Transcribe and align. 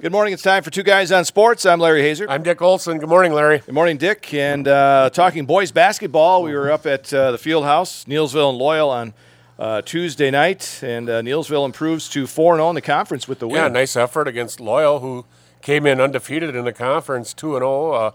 Good 0.00 0.12
morning. 0.12 0.32
It's 0.32 0.42
time 0.42 0.62
for 0.62 0.70
Two 0.70 0.82
Guys 0.82 1.12
on 1.12 1.26
Sports. 1.26 1.66
I'm 1.66 1.78
Larry 1.78 2.00
Hazer. 2.00 2.24
I'm 2.26 2.42
Dick 2.42 2.62
Olson. 2.62 2.96
Good 2.96 3.10
morning, 3.10 3.34
Larry. 3.34 3.58
Good 3.58 3.74
morning, 3.74 3.98
Dick. 3.98 4.32
And 4.32 4.66
uh, 4.66 5.10
talking 5.12 5.44
boys 5.44 5.72
basketball, 5.72 6.42
we 6.42 6.54
were 6.54 6.72
up 6.72 6.86
at 6.86 7.12
uh, 7.12 7.32
the 7.32 7.36
field 7.36 7.64
house, 7.64 8.06
Neillsville 8.06 8.48
and 8.48 8.56
Loyal, 8.56 8.88
on 8.88 9.12
uh, 9.58 9.82
Tuesday 9.82 10.30
night. 10.30 10.80
And 10.82 11.10
uh, 11.10 11.20
Neillsville 11.20 11.66
improves 11.66 12.08
to 12.10 12.26
4 12.26 12.56
0 12.56 12.70
in 12.70 12.76
the 12.76 12.80
conference 12.80 13.28
with 13.28 13.40
the 13.40 13.46
win. 13.46 13.56
Yeah, 13.56 13.68
nice 13.68 13.94
effort 13.94 14.26
against 14.26 14.58
Loyal, 14.58 15.00
who 15.00 15.26
came 15.60 15.84
in 15.84 16.00
undefeated 16.00 16.56
in 16.56 16.64
the 16.64 16.72
conference, 16.72 17.34
2 17.34 17.58
0. 17.58 17.90
Uh, 17.90 18.10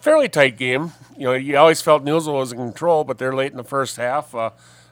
fairly 0.00 0.30
tight 0.30 0.56
game. 0.56 0.92
You 1.18 1.24
know, 1.24 1.32
you 1.34 1.58
always 1.58 1.82
felt 1.82 2.02
Neillsville 2.02 2.32
was 2.32 2.52
in 2.52 2.56
control, 2.56 3.04
but 3.04 3.18
they're 3.18 3.34
late 3.34 3.50
in 3.50 3.58
the 3.58 3.62
first 3.62 3.98
half. 3.98 4.34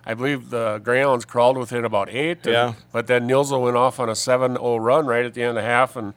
I 0.05 0.15
believe 0.15 0.51
the 0.51 0.79
Greyhounds 0.83 1.25
crawled 1.25 1.57
within 1.57 1.85
about 1.85 2.09
eight. 2.11 2.45
And, 2.45 2.53
Yeah. 2.53 2.73
But 2.91 3.07
then 3.07 3.29
Neillsville 3.29 3.63
went 3.63 3.77
off 3.77 4.01
on 4.01 4.09
a 4.09 4.17
7 4.17 4.55
0 4.55 4.77
run 4.77 5.07
right 5.07 5.25
at 5.25 5.35
the 5.35 5.43
end 5.43 5.51
of 5.51 5.55
the 5.57 5.63
half 5.63 5.97
and 5.97 6.15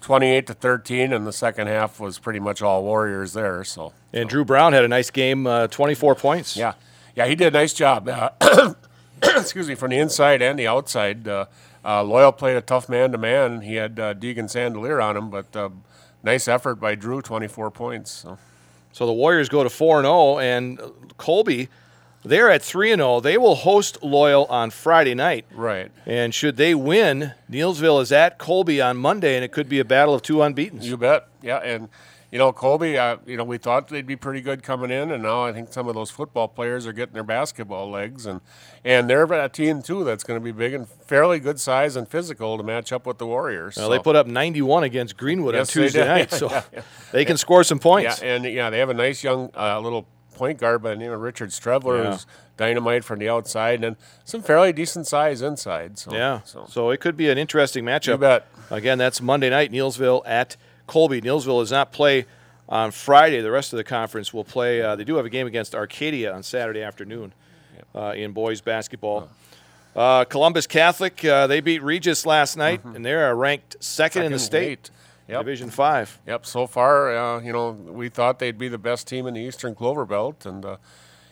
28 0.00 0.46
to 0.46 0.54
13, 0.54 1.12
and 1.12 1.26
the 1.26 1.32
second 1.32 1.66
half 1.66 1.98
was 1.98 2.18
pretty 2.18 2.38
much 2.38 2.62
all 2.62 2.84
Warriors 2.84 3.32
there. 3.32 3.64
So, 3.64 3.92
And 4.12 4.28
Drew 4.28 4.44
Brown 4.44 4.72
had 4.72 4.84
a 4.84 4.88
nice 4.88 5.10
game, 5.10 5.46
uh, 5.46 5.66
24 5.68 6.14
points. 6.14 6.56
yeah. 6.56 6.74
Yeah, 7.14 7.26
he 7.26 7.34
did 7.34 7.46
a 7.48 7.50
nice 7.58 7.72
job. 7.72 8.08
Uh, 8.08 8.28
excuse 9.22 9.68
me, 9.68 9.74
from 9.74 9.90
the 9.90 9.98
inside 9.98 10.42
and 10.42 10.58
the 10.58 10.66
outside. 10.66 11.26
Uh, 11.26 11.46
uh, 11.82 12.02
Loyal 12.02 12.30
played 12.30 12.56
a 12.58 12.60
tough 12.60 12.90
man 12.90 13.10
to 13.12 13.18
man. 13.18 13.62
He 13.62 13.76
had 13.76 13.98
uh, 13.98 14.12
Deegan 14.12 14.50
Sandelier 14.50 15.02
on 15.02 15.16
him, 15.16 15.30
but 15.30 15.56
uh, 15.56 15.70
nice 16.22 16.46
effort 16.46 16.74
by 16.74 16.94
Drew, 16.94 17.22
24 17.22 17.70
points. 17.70 18.10
So. 18.10 18.38
So 18.92 19.06
the 19.06 19.12
Warriors 19.12 19.48
go 19.48 19.62
to 19.62 19.70
4 19.70 20.02
0, 20.02 20.38
and 20.38 20.78
Colby, 21.16 21.68
they're 22.26 22.50
at 22.50 22.62
3 22.62 22.92
and 22.92 23.00
0. 23.00 23.20
They 23.20 23.38
will 23.38 23.54
host 23.54 24.02
Loyal 24.02 24.44
on 24.46 24.70
Friday 24.70 25.14
night. 25.14 25.46
Right. 25.52 25.90
And 26.04 26.34
should 26.34 26.56
they 26.56 26.74
win, 26.74 27.32
Neillsville 27.50 28.02
is 28.02 28.12
at 28.12 28.38
Colby 28.38 28.80
on 28.80 28.96
Monday, 28.96 29.36
and 29.36 29.44
it 29.44 29.52
could 29.52 29.68
be 29.68 29.78
a 29.78 29.84
battle 29.84 30.14
of 30.14 30.22
two 30.22 30.42
unbeaten. 30.42 30.82
You 30.82 30.96
bet. 30.96 31.28
Yeah, 31.42 31.58
and 31.58 31.88
you 32.32 32.38
know 32.38 32.52
Colby. 32.52 32.98
Uh, 32.98 33.18
you 33.24 33.36
know 33.36 33.44
we 33.44 33.56
thought 33.58 33.88
they'd 33.88 34.06
be 34.06 34.16
pretty 34.16 34.40
good 34.40 34.62
coming 34.62 34.90
in, 34.90 35.10
and 35.12 35.22
now 35.22 35.44
I 35.44 35.52
think 35.52 35.72
some 35.72 35.86
of 35.88 35.94
those 35.94 36.10
football 36.10 36.48
players 36.48 36.86
are 36.86 36.92
getting 36.92 37.14
their 37.14 37.22
basketball 37.22 37.88
legs, 37.88 38.26
and 38.26 38.40
and 38.84 39.08
they're 39.08 39.24
a 39.24 39.48
team 39.48 39.82
too 39.82 40.02
that's 40.02 40.24
going 40.24 40.38
to 40.40 40.44
be 40.44 40.50
big 40.52 40.74
and 40.74 40.88
fairly 40.88 41.38
good 41.38 41.60
size 41.60 41.94
and 41.94 42.08
physical 42.08 42.56
to 42.56 42.64
match 42.64 42.92
up 42.92 43.06
with 43.06 43.18
the 43.18 43.26
Warriors. 43.26 43.76
Well, 43.76 43.86
so. 43.86 43.90
they 43.92 43.98
put 44.00 44.16
up 44.16 44.26
91 44.26 44.82
against 44.84 45.16
Greenwood 45.16 45.54
Yes, 45.54 45.68
on 45.76 45.82
Tuesday 45.82 46.04
night, 46.04 46.32
so 46.32 46.62
they 47.12 47.24
can 47.24 47.36
score 47.36 47.62
some 47.62 47.78
points. 47.78 48.20
yeah, 48.20 48.34
and 48.34 48.44
yeah, 48.44 48.70
they 48.70 48.78
have 48.80 48.90
a 48.90 48.94
nice 48.94 49.22
young 49.22 49.50
uh, 49.56 49.78
little 49.78 50.06
point 50.36 50.58
guard 50.58 50.82
by 50.82 50.90
the 50.90 50.96
name 50.96 51.10
of 51.10 51.20
Richard 51.20 51.48
Strevler, 51.50 52.04
Yeah. 52.04 52.12
who's 52.12 52.26
dynamite 52.56 53.02
from 53.04 53.18
the 53.18 53.28
outside, 53.28 53.82
and 53.82 53.96
some 54.24 54.42
fairly 54.42 54.72
decent 54.72 55.06
size 55.06 55.42
inside. 55.42 55.98
So 55.98 56.12
Yeah, 56.14 56.40
so 56.44 56.66
so 56.68 56.90
it 56.90 57.00
could 57.00 57.16
be 57.16 57.28
an 57.30 57.38
interesting 57.38 57.84
matchup. 57.84 58.06
you 58.12 58.18
bet. 58.18 58.46
Again, 58.70 58.98
that's 58.98 59.20
Monday 59.20 59.50
night, 59.50 59.72
Neillsville 59.72 60.22
at 60.26 60.56
Colby. 60.86 61.20
Neillsville 61.20 61.60
does 61.62 61.72
not 61.72 61.90
play 61.92 62.26
on 62.68 62.90
Friday. 62.90 63.40
The 63.40 63.50
rest 63.50 63.72
of 63.72 63.76
the 63.78 63.84
conference 63.84 64.32
will 64.34 64.44
play. 64.44 64.82
Uh, 64.82 64.94
they 64.96 65.04
do 65.04 65.16
have 65.16 65.24
a 65.26 65.30
game 65.30 65.46
against 65.46 65.74
Arcadia 65.74 66.32
on 66.34 66.42
Saturday 66.42 66.82
afternoon 66.82 67.32
uh, 67.94 68.12
in 68.16 68.32
boys 68.32 68.60
basketball. 68.60 69.28
Uh, 69.94 70.24
Columbus 70.24 70.66
Catholic, 70.66 71.24
uh, 71.24 71.46
they 71.46 71.60
beat 71.60 71.82
Regis 71.82 72.26
last 72.26 72.56
night, 72.56 72.84
and 72.84 73.04
they're 73.04 73.34
ranked 73.34 73.76
second, 73.82 74.24
in 74.24 74.32
the 74.32 74.38
state, 74.38 74.68
weight. 74.68 74.90
Yep. 75.28 75.40
Division 75.40 75.70
Five. 75.70 76.20
Yep. 76.26 76.46
So 76.46 76.66
far, 76.66 77.16
uh, 77.16 77.40
you 77.40 77.52
know, 77.52 77.70
we 77.70 78.08
thought 78.08 78.38
they'd 78.38 78.58
be 78.58 78.68
the 78.68 78.78
best 78.78 79.08
team 79.08 79.26
in 79.26 79.34
the 79.34 79.40
Eastern 79.40 79.74
Clover 79.74 80.04
Belt, 80.04 80.46
and 80.46 80.64
uh, 80.64 80.76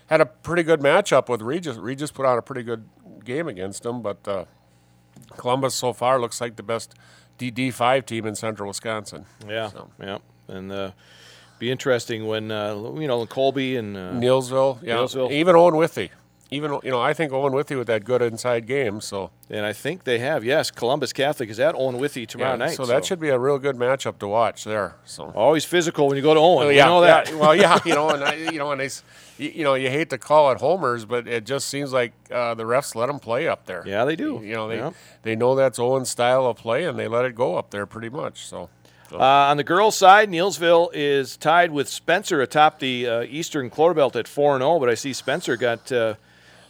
had 0.09 0.21
a 0.21 0.27
pretty 0.27 0.63
good 0.65 0.81
matchup 0.81 1.29
with 1.29 1.41
Regis. 1.43 1.77
Regis 1.77 2.11
put 2.11 2.27
on 2.27 2.37
a 2.37 2.43
pretty 2.43 2.63
good 2.65 2.89
game 3.25 3.47
against 3.49 3.85
them, 3.85 4.03
but 4.03 4.27
uh, 4.27 4.45
Columbus 5.37 5.75
so 5.75 5.93
far 5.93 6.21
looks 6.21 6.41
like 6.41 6.57
the 6.57 6.63
best 6.63 6.95
DD 7.39 7.73
five 7.73 8.05
team 8.07 8.27
in 8.27 8.35
Central 8.35 8.69
Wisconsin. 8.69 9.27
Yeah, 9.49 9.69
So. 9.69 9.89
yeah, 10.01 10.19
and 10.49 10.71
uh, 10.73 10.91
be 11.59 11.71
interesting 11.71 12.27
when 12.27 12.51
uh, 12.51 12.75
you 12.99 13.07
know 13.07 13.25
Colby 13.27 13.77
and 13.77 13.97
uh, 13.97 14.11
Neillsville, 14.13 14.83
yeah, 14.83 14.97
Neillsville. 14.97 15.31
even 15.31 15.55
Owen 15.57 15.77
Withee. 15.77 16.11
Even 16.51 16.79
you 16.85 16.91
know, 16.91 17.01
I 17.01 17.15
think 17.15 17.33
Owen 17.33 17.53
Withee 17.53 17.75
with 17.75 17.87
that 17.87 18.05
good 18.05 18.21
inside 18.23 18.67
game. 18.67 19.01
So 19.01 19.31
and 19.49 19.65
I 19.65 19.73
think 19.73 20.05
they 20.05 20.19
have 20.19 20.45
yes, 20.45 20.71
Columbus 20.71 21.13
Catholic 21.13 21.49
is 21.49 21.59
at 21.59 21.75
Owen 21.75 21.99
Withee 21.99 22.27
tomorrow 22.27 22.51
yeah, 22.53 22.57
night. 22.57 22.75
so 22.77 22.85
that 22.87 23.05
should 23.05 23.19
be 23.19 23.31
a 23.31 23.39
real 23.39 23.59
good 23.59 23.77
matchup 23.77 24.19
to 24.19 24.29
watch 24.29 24.63
there. 24.65 24.95
So 25.05 25.33
always 25.35 25.65
physical 25.65 26.07
when 26.07 26.17
you 26.17 26.23
go 26.23 26.35
to 26.35 26.41
Owen. 26.41 26.67
Oh, 26.67 26.69
we 26.69 26.77
yeah, 26.77 26.85
know 26.87 27.01
that. 27.01 27.31
yeah. 27.31 27.35
Well, 27.37 27.57
yeah, 27.57 27.79
you 27.85 27.95
know, 27.95 28.11
and 28.11 28.23
I, 28.23 28.35
you 28.35 28.59
know, 28.59 28.71
and 28.73 28.81
they, 28.81 28.91
you, 29.39 29.51
you 29.51 29.65
know, 29.65 29.75
you 29.75 29.89
hate 29.89 30.11
to 30.11 30.19
call 30.19 30.53
it 30.53 30.59
homers, 30.59 31.05
but 31.07 31.27
it 31.27 31.45
just 31.45 31.67
seems 31.69 31.93
like 31.93 32.13
uh, 32.31 32.55
the 32.55 32.65
refs 32.65 32.95
let 32.95 33.07
them 33.07 33.19
play 33.19 33.49
up 33.49 33.65
there. 33.65 33.83
Yeah, 33.87 34.05
they 34.05 34.15
do. 34.15 34.41
You 34.45 34.53
know, 34.55 34.69
they 34.69 34.77
Yeah. 34.77 34.91
they 35.23 35.35
know 35.35 35.55
that's 35.55 35.79
Owen's 35.79 36.11
style 36.11 36.47
of 36.47 36.59
play, 36.59 36.85
and 36.85 36.99
they 36.99 37.09
let 37.09 37.25
it 37.25 37.35
go 37.35 37.57
up 37.57 37.71
there 37.71 37.87
pretty 37.87 38.11
much. 38.11 38.47
So, 38.47 38.69
Uh, 39.13 39.19
on 39.51 39.57
the 39.57 39.65
girls' 39.65 39.97
side, 39.97 40.29
Neillsville 40.29 40.91
is 40.93 41.37
tied 41.39 41.71
with 41.71 41.89
Spencer 41.89 42.43
atop 42.43 42.81
the 42.81 43.09
uh, 43.09 43.23
Eastern 43.23 43.71
Clover 43.71 43.95
Belt 43.95 44.15
at 44.17 44.29
4 44.29 44.59
0, 44.59 44.79
but 44.79 44.89
I 44.91 44.95
see 44.95 45.13
Spencer 45.13 45.57
got 45.57 45.91
uh, 45.93 46.15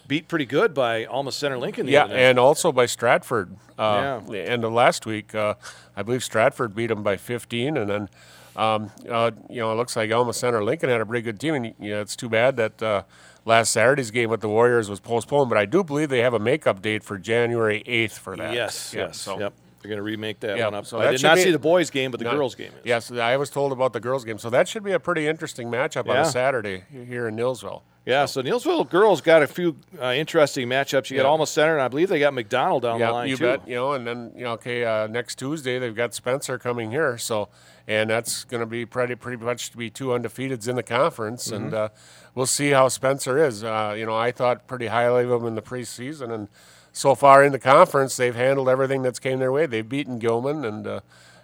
beat 0.06 0.28
pretty 0.28 0.46
good 0.46 0.74
by 0.74 1.04
Alma 1.06 1.32
Center 1.32 1.58
Lincoln. 1.58 1.86
The 1.86 1.92
yeah, 1.92 2.04
and 2.06 2.38
also 2.38 2.72
by 2.72 2.86
Stratford. 2.86 3.56
Uh, 3.78 3.82
Yeah. 3.82 4.20
The 4.30 4.48
end 4.48 4.64
of 4.64 4.72
last 4.72 5.06
week, 5.06 5.34
uh, 5.34 5.54
I 5.96 6.02
believe 6.02 6.22
Stratford 6.24 6.74
beat 6.74 6.88
them 6.88 7.02
by 7.02 7.16
15, 7.16 7.76
and 7.76 7.90
then. 7.90 8.08
Um, 8.56 8.92
uh, 9.10 9.32
you 9.50 9.56
know, 9.58 9.72
it 9.72 9.74
looks 9.74 9.96
like 9.96 10.12
Alma 10.12 10.32
Center 10.32 10.62
Lincoln 10.62 10.88
had 10.88 11.00
a 11.00 11.06
pretty 11.06 11.22
good 11.22 11.40
team, 11.40 11.54
and 11.54 11.66
you 11.80 11.90
know, 11.90 12.00
it's 12.00 12.14
too 12.14 12.28
bad 12.28 12.56
that 12.56 12.80
uh, 12.80 13.02
last 13.44 13.72
Saturday's 13.72 14.12
game 14.12 14.30
with 14.30 14.42
the 14.42 14.48
Warriors 14.48 14.88
was 14.88 15.00
postponed. 15.00 15.48
But 15.48 15.58
I 15.58 15.64
do 15.64 15.82
believe 15.82 16.08
they 16.08 16.20
have 16.20 16.34
a 16.34 16.38
makeup 16.38 16.80
date 16.80 17.02
for 17.02 17.18
January 17.18 17.82
8th 17.84 18.12
for 18.12 18.36
that. 18.36 18.54
yes, 18.54 18.94
Yeah, 18.96 19.06
yes. 19.06 19.20
so- 19.20 19.40
Yep. 19.40 19.54
They're 19.82 19.88
going 19.88 19.96
to 19.98 20.02
remake 20.04 20.38
that 20.40 20.56
Yeah, 20.56 20.66
one 20.66 20.74
up. 20.76 20.86
so 20.86 20.98
I 21.00 21.10
did 21.10 21.22
not 21.24 21.34
be- 21.34 21.42
see 21.42 21.50
the 21.50 21.58
boys' 21.58 21.90
game, 21.90 22.10
but 22.12 22.18
the 22.18 22.24
No, 22.24 22.30
girls' 22.36 22.54
game 22.54 22.68
is. 22.68 22.86
Yes, 22.86 23.10
I 23.10 23.36
was 23.36 23.50
told 23.50 23.70
about 23.72 23.92
the 23.92 24.00
girls' 24.00 24.24
game, 24.24 24.38
so 24.38 24.48
that 24.50 24.66
should 24.68 24.82
be 24.84 24.92
a 24.92 25.00
pretty 25.00 25.26
interesting 25.26 25.68
matchup 25.68 26.08
on 26.08 26.16
a 26.16 26.24
Saturday 26.24 26.84
here 26.90 27.26
in 27.28 27.34
Neillsville. 27.36 27.82
Yeah, 28.06 28.26
so 28.26 28.42
Neillsville 28.42 28.90
girls 28.90 29.22
got 29.22 29.42
a 29.42 29.46
few 29.46 29.76
uh, 29.98 30.12
interesting 30.14 30.68
matchups. 30.68 31.10
You 31.10 31.16
got 31.16 31.22
Yeah. 31.22 31.28
Alma 31.30 31.46
Center, 31.46 31.72
and 31.72 31.80
I 31.82 31.88
believe 31.88 32.10
they 32.10 32.18
got 32.18 32.34
McDonell 32.34 32.82
down 32.82 33.00
the 33.00 33.10
line 33.10 33.28
you 33.30 33.36
too. 33.38 33.44
bet. 33.44 33.66
You 33.66 33.76
know, 33.76 33.92
and 33.92 34.06
then 34.06 34.32
you 34.36 34.44
know, 34.44 34.52
okay, 34.52 34.84
uh, 34.84 35.06
next 35.06 35.38
Tuesday 35.38 35.78
they've 35.78 35.94
got 35.94 36.12
Spencer 36.12 36.58
coming 36.58 36.90
here, 36.90 37.16
so 37.16 37.48
and 37.88 38.10
that's 38.10 38.44
going 38.44 38.60
to 38.60 38.66
be 38.66 38.84
pretty 38.84 39.14
pretty 39.14 39.42
much 39.42 39.70
to 39.70 39.78
be 39.78 39.88
two 39.88 40.08
undefeateds 40.08 40.68
in 40.68 40.76
the 40.76 40.82
conference, 40.82 41.50
and 41.50 41.66
Mm-hmm. 41.72 41.74
uh, 41.74 41.88
we'll 42.34 42.44
see 42.46 42.70
how 42.70 42.88
Spencer 42.88 43.42
is. 43.42 43.64
Uh, 43.64 43.94
you 43.96 44.04
know, 44.04 44.14
I 44.16 44.32
thought 44.32 44.66
pretty 44.66 44.88
highly 44.88 45.24
of 45.24 45.30
him 45.30 45.46
in 45.46 45.54
the 45.54 45.62
preseason, 45.62 46.30
and 46.30 46.48
so 46.92 47.14
far 47.14 47.42
in 47.42 47.52
the 47.52 47.58
conference 47.58 48.18
they've 48.18 48.34
handled 48.36 48.68
everything 48.68 49.00
that's 49.00 49.18
came 49.18 49.38
their 49.38 49.50
way. 49.50 49.64
They've 49.64 49.88
beaten 49.88 50.18
Gilman, 50.18 50.66
and 50.66 50.86
uh, 50.86 51.00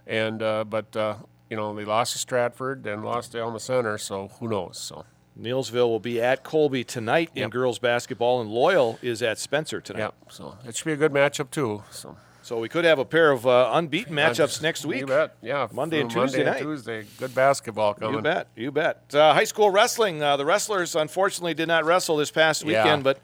and 0.06 0.43
uh, 0.43 0.65
but 0.65 0.94
uh, 0.94 1.15
you 1.49 1.56
know 1.56 1.75
they 1.75 1.87
lost 1.87 2.12
to 2.12 2.19
Stratford 2.19 2.87
and 2.87 3.03
lost 3.03 3.32
to 3.32 3.43
Alma 3.43 3.60
Center, 3.60 3.97
so 3.97 4.28
who 4.41 4.47
knows? 4.49 4.78
So. 4.78 5.06
Neillsville 5.39 5.89
will 5.89 6.01
be 6.01 6.21
at 6.21 6.43
Colby 6.43 6.85
tonight 6.85 7.31
in 7.35 7.51
girls 7.51 7.79
basketball, 7.79 8.41
and 8.41 8.51
Loyal 8.51 8.99
is 9.03 9.23
at 9.23 9.39
Spencer 9.39 9.81
tonight. 9.81 10.01
Yeah, 10.01 10.11
so 10.29 10.57
it 10.67 10.77
should 10.77 10.85
be 10.87 10.93
a 10.93 10.97
good 10.97 11.13
matchup 11.13 11.51
too. 11.51 11.83
So 11.91 12.17
So 12.43 12.59
we 12.59 12.69
could 12.69 12.85
have 12.85 12.99
a 12.99 13.05
pair 13.05 13.31
of 13.31 13.47
uh, 13.47 13.71
unbeaten 13.73 14.15
matchups 14.15 14.61
next 14.61 14.85
week. 14.85 15.01
You 15.01 15.07
bet. 15.07 15.37
Yeah, 15.41 15.69
Monday 15.73 16.01
and 16.01 16.11
Tuesday 16.11 16.39
Monday 16.39 16.45
night. 16.51 16.61
And 16.61 16.67
Tuesday, 16.67 17.07
good 17.19 17.35
basketball 17.35 17.95
coming. 17.95 18.17
You 18.17 18.23
bet. 18.23 18.49
You 18.57 18.71
bet. 18.73 19.03
Uh, 19.15 19.33
high 19.33 19.45
school 19.45 19.71
wrestling. 19.71 20.23
Uh, 20.23 20.37
the 20.37 20.45
wrestlers 20.45 20.95
unfortunately 20.97 21.55
did 21.55 21.69
not 21.69 21.85
wrestle 21.85 22.17
this 22.17 22.31
past 22.31 22.65
Yeah. 22.65 22.83
weekend, 22.83 23.05
but 23.05 23.21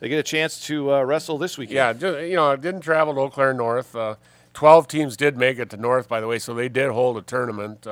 they 0.00 0.08
get 0.08 0.18
a 0.18 0.22
chance 0.24 0.60
to 0.66 0.94
uh, 0.94 1.02
wrestle 1.02 1.36
this 1.38 1.58
weekend. 1.58 1.74
Yeah, 1.76 1.92
ju- 1.92 2.24
you 2.24 2.36
know, 2.36 2.50
I 2.52 2.56
didn't 2.56 2.80
travel 2.80 3.14
to 3.14 3.20
Eau 3.20 3.28
Claire 3.30 3.52
North. 3.54 3.94
Uh, 3.94 4.14
Twelve 4.52 4.88
teams 4.88 5.16
did 5.16 5.36
make 5.36 5.60
it 5.60 5.70
to 5.70 5.76
North, 5.76 6.08
by 6.08 6.20
the 6.20 6.26
way, 6.26 6.40
so 6.40 6.54
they 6.54 6.68
did 6.68 6.90
hold 6.90 7.16
a 7.16 7.22
tournament. 7.22 7.86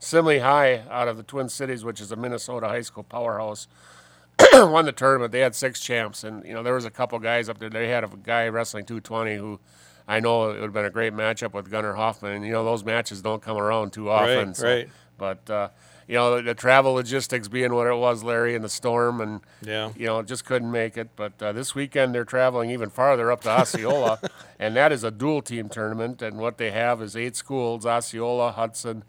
Simley 0.00 0.40
High, 0.40 0.82
out 0.90 1.08
of 1.08 1.16
the 1.16 1.22
Twin 1.22 1.48
Cities, 1.48 1.84
which 1.84 2.00
is 2.00 2.10
a 2.10 2.16
Minnesota 2.16 2.66
high 2.68 2.80
school 2.80 3.02
powerhouse, 3.04 3.68
won 4.52 4.84
the 4.86 4.92
tournament. 4.92 5.32
They 5.32 5.40
had 5.40 5.54
six 5.54 5.80
champs, 5.80 6.24
and 6.24 6.44
you 6.46 6.54
know 6.54 6.62
there 6.62 6.74
was 6.74 6.84
a 6.86 6.90
couple 6.90 7.18
guys 7.18 7.48
up 7.48 7.58
there. 7.58 7.68
They 7.70 7.88
had 7.88 8.04
a 8.04 8.08
guy 8.08 8.48
wrestling 8.48 8.84
220 8.86 9.36
who. 9.36 9.60
I 10.08 10.18
know 10.18 10.46
it 10.50 10.54
would 10.54 10.62
have 10.62 10.72
been 10.72 10.86
a 10.86 10.90
great 10.90 11.12
matchup 11.12 11.52
with 11.52 11.70
Gunnar 11.70 11.94
Hoffman. 11.94 12.32
And, 12.32 12.44
you 12.44 12.50
know, 12.50 12.64
those 12.64 12.82
matches 12.84 13.22
don't 13.22 13.40
come 13.40 13.56
around 13.56 13.92
too 13.92 14.10
often. 14.10 14.48
Right, 14.48 14.56
so- 14.56 14.66
right. 14.66 14.88
But, 15.16 15.48
uh, 15.48 15.68
you 16.08 16.14
know, 16.16 16.36
the, 16.36 16.42
the 16.42 16.54
travel 16.54 16.94
logistics 16.94 17.46
being 17.46 17.72
what 17.72 17.86
it 17.86 17.94
was, 17.94 18.24
Larry, 18.24 18.56
and 18.56 18.64
the 18.64 18.68
storm, 18.68 19.20
and, 19.20 19.40
Yeah. 19.62 19.92
you 19.96 20.06
know, 20.06 20.20
just 20.22 20.44
couldn't 20.44 20.72
make 20.72 20.96
it. 20.96 21.10
But 21.14 21.40
uh, 21.40 21.52
this 21.52 21.76
weekend 21.76 22.12
they're 22.12 22.24
traveling 22.24 22.70
even 22.70 22.90
farther 22.90 23.30
up 23.30 23.42
to 23.42 23.50
Osceola, 23.50 24.18
and 24.58 24.74
that 24.74 24.90
is 24.90 25.04
a 25.04 25.12
dual 25.12 25.42
team 25.42 25.68
tournament. 25.68 26.22
And 26.22 26.38
what 26.38 26.58
they 26.58 26.72
have 26.72 27.00
is 27.00 27.14
eight 27.14 27.36
schools 27.36 27.86
Osceola, 27.86 28.50
Hudson, 28.50 29.04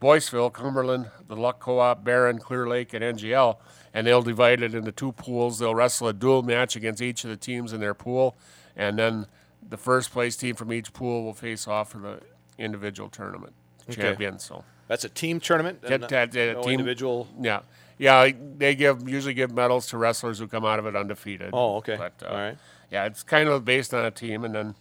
Boyceville, 0.00 0.52
Cumberland, 0.52 1.10
the 1.26 1.36
Luck 1.36 1.60
Co 1.60 1.78
op, 1.78 2.04
Barron, 2.04 2.38
Clear 2.38 2.66
Lake, 2.68 2.92
and 2.92 3.02
NGL. 3.02 3.56
And 3.94 4.06
they'll 4.06 4.22
divide 4.22 4.62
it 4.62 4.74
into 4.74 4.92
two 4.92 5.12
pools. 5.12 5.58
They'll 5.58 5.74
wrestle 5.74 6.08
a 6.08 6.12
dual 6.12 6.42
match 6.42 6.76
against 6.76 7.00
each 7.00 7.24
of 7.24 7.30
the 7.30 7.36
teams 7.36 7.72
in 7.72 7.80
their 7.80 7.94
pool. 7.94 8.36
And 8.76 8.98
then 8.98 9.26
the 9.66 9.78
first 9.78 10.12
place 10.12 10.36
team 10.36 10.54
from 10.54 10.72
each 10.72 10.92
pool 10.92 11.24
will 11.24 11.32
face 11.32 11.66
off 11.66 11.90
for 11.92 11.98
the 11.98 12.20
individual 12.58 13.08
tournament 13.08 13.54
champion. 13.90 14.38
So. 14.38 14.64
That's 14.88 15.04
a 15.04 15.08
team 15.08 15.40
tournament. 15.40 15.80
Yeah, 15.82 15.94
and 15.94 16.02
that- 16.04 16.32
that 16.32 16.54
no 16.56 16.62
team- 16.62 16.72
individual. 16.72 17.28
Yeah, 17.40 17.60
yeah. 17.98 18.30
They 18.58 18.74
give 18.74 19.08
usually 19.08 19.34
give 19.34 19.50
medals 19.52 19.86
to 19.88 19.98
wrestlers 19.98 20.38
who 20.38 20.46
come 20.46 20.64
out 20.64 20.78
of 20.78 20.86
it 20.86 20.94
undefeated. 20.94 21.50
Oh, 21.52 21.76
okay. 21.76 21.96
But 21.96 22.12
uh, 22.22 22.28
All 22.28 22.36
right. 22.36 22.58
yeah, 22.90 23.04
it's 23.06 23.22
kind 23.22 23.48
of 23.48 23.64
based 23.64 23.92
on 23.94 24.04
a 24.04 24.10
team, 24.10 24.44
and 24.44 24.54
then 24.54 24.74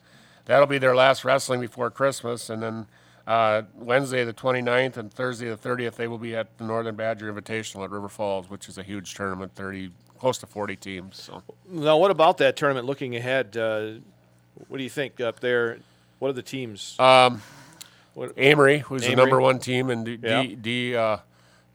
that'll 0.45 0.67
be 0.67 0.77
their 0.77 0.95
last 0.95 1.23
wrestling 1.25 1.61
before 1.61 1.89
Christmas, 1.89 2.49
and 2.49 2.61
then 2.61 2.85
uh, 3.27 3.63
Wednesday 3.75 4.23
the 4.23 4.33
29th 4.33 4.97
and 4.97 5.11
Thursday 5.11 5.49
the 5.49 5.57
30th, 5.57 5.95
they 5.95 6.07
will 6.07 6.17
be 6.17 6.35
at 6.35 6.57
the 6.57 6.63
Northern 6.63 6.95
Badger 6.95 7.31
Invitational 7.31 7.83
at 7.83 7.89
River 7.91 8.09
Falls, 8.09 8.49
which 8.49 8.69
is 8.69 8.77
a 8.77 8.83
huge 8.83 9.13
tournament, 9.15 9.53
30 9.55 9.91
close 10.19 10.37
to 10.39 10.47
40 10.47 10.75
teams. 10.75 11.21
So 11.21 11.43
Now, 11.69 11.97
what 11.97 12.11
about 12.11 12.37
that 12.37 12.55
tournament? 12.55 12.85
Looking 12.85 13.15
ahead, 13.15 13.57
uh, 13.57 13.93
what 14.67 14.77
do 14.77 14.83
you 14.83 14.89
think 14.89 15.19
up 15.19 15.39
there? 15.39 15.79
What 16.19 16.29
are 16.29 16.33
the 16.33 16.41
teams? 16.41 16.95
Um, 16.99 17.41
What- 18.13 18.35
Amery, 18.37 18.79
who's 18.79 19.01
the 19.05 19.15
number 19.15 19.41
one 19.41 19.59
team 19.59 19.89
in 19.89 20.03
D, 20.05 20.19
Yeah. 20.23 20.41
D, 20.43 20.55
D 20.55 20.95
uh, 20.95 21.17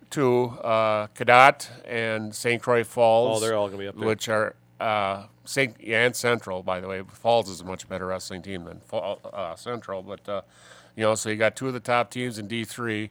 two, 0.09 0.45
uh, 0.65 1.09
Cadott 1.09 1.69
and 1.87 2.35
St. 2.35 2.63
Croix 2.63 2.83
Falls. 2.83 3.37
Oh, 3.43 3.47
they're 3.47 3.55
all 3.57 3.67
gonna 3.69 3.79
be 3.79 3.89
up 3.89 3.97
there. 3.97 4.07
Which 4.07 4.29
are 4.29 4.55
uh, 4.81 5.25
St. 5.45 5.77
Yeah, 5.79 6.07
and 6.07 6.17
Central, 6.17 6.63
by 6.63 6.81
the 6.81 6.89
way. 6.89 7.03
Falls 7.03 7.51
is 7.51 7.61
a 7.61 7.65
much 7.65 7.87
better 7.89 8.07
wrestling 8.07 8.41
team 8.41 8.65
than 8.65 8.81
Fall, 8.81 9.21
uh, 9.33 9.55
Central, 9.55 10.03
but 10.03 10.27
uh, 10.27 10.41
you 11.01 11.07
know, 11.07 11.15
so 11.15 11.31
you 11.31 11.37
got 11.37 11.57
two 11.57 11.67
of 11.67 11.73
the 11.73 11.81
top 11.81 12.11
teams 12.11 12.39
in 12.39 12.47
D 12.47 12.63
three, 12.63 13.09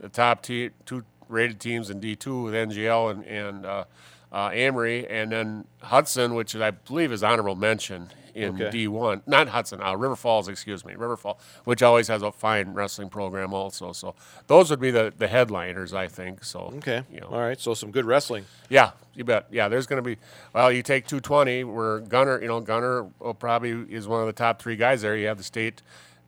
the 0.00 0.08
top 0.08 0.40
te- 0.42 0.70
two 0.86 1.04
rated 1.28 1.60
teams 1.60 1.90
in 1.90 2.00
D 2.00 2.16
two 2.16 2.44
with 2.44 2.54
NGL 2.54 3.10
and 3.10 3.24
and 3.26 3.66
uh, 3.66 3.84
uh, 4.32 4.48
Amery, 4.48 5.06
and 5.10 5.30
then 5.30 5.66
Hudson, 5.82 6.34
which 6.34 6.56
I 6.56 6.70
believe 6.70 7.12
is 7.12 7.22
honorable 7.22 7.54
mention 7.54 8.08
in 8.34 8.54
Okay. 8.54 8.70
D 8.70 8.88
one. 8.88 9.20
Not 9.26 9.48
Hudson, 9.48 9.82
uh, 9.82 9.94
River 9.96 10.16
Falls, 10.16 10.48
excuse 10.48 10.82
me, 10.82 10.94
River 10.94 11.18
Falls, 11.18 11.38
which 11.64 11.82
always 11.82 12.08
has 12.08 12.22
a 12.22 12.32
fine 12.32 12.72
wrestling 12.72 13.10
program 13.10 13.52
also. 13.52 13.92
So 13.92 14.14
those 14.46 14.70
would 14.70 14.80
be 14.80 14.90
the, 14.90 15.12
the 15.14 15.28
headliners, 15.28 15.92
I 15.92 16.08
think. 16.08 16.42
So 16.42 16.72
okay, 16.78 17.02
you 17.12 17.20
know, 17.20 17.26
all 17.26 17.40
right. 17.40 17.60
So 17.60 17.74
some 17.74 17.90
good 17.90 18.06
wrestling. 18.06 18.46
yeah, 18.70 18.92
you 19.14 19.24
bet. 19.24 19.48
Yeah, 19.50 19.68
there's 19.68 19.86
going 19.86 20.02
to 20.02 20.08
be. 20.08 20.16
Well, 20.54 20.72
you 20.72 20.82
take 20.82 21.06
220, 21.06 21.64
where 21.64 22.00
Gunner, 22.00 22.40
you 22.40 22.48
know, 22.48 22.60
Gunner 22.60 23.10
will 23.18 23.34
probably 23.34 23.72
is 23.94 24.08
one 24.08 24.22
of 24.22 24.26
the 24.26 24.32
top 24.32 24.62
three 24.62 24.76
guys 24.76 25.02
there. 25.02 25.14
You 25.18 25.26
have 25.26 25.36
the 25.36 25.44
state 25.44 25.82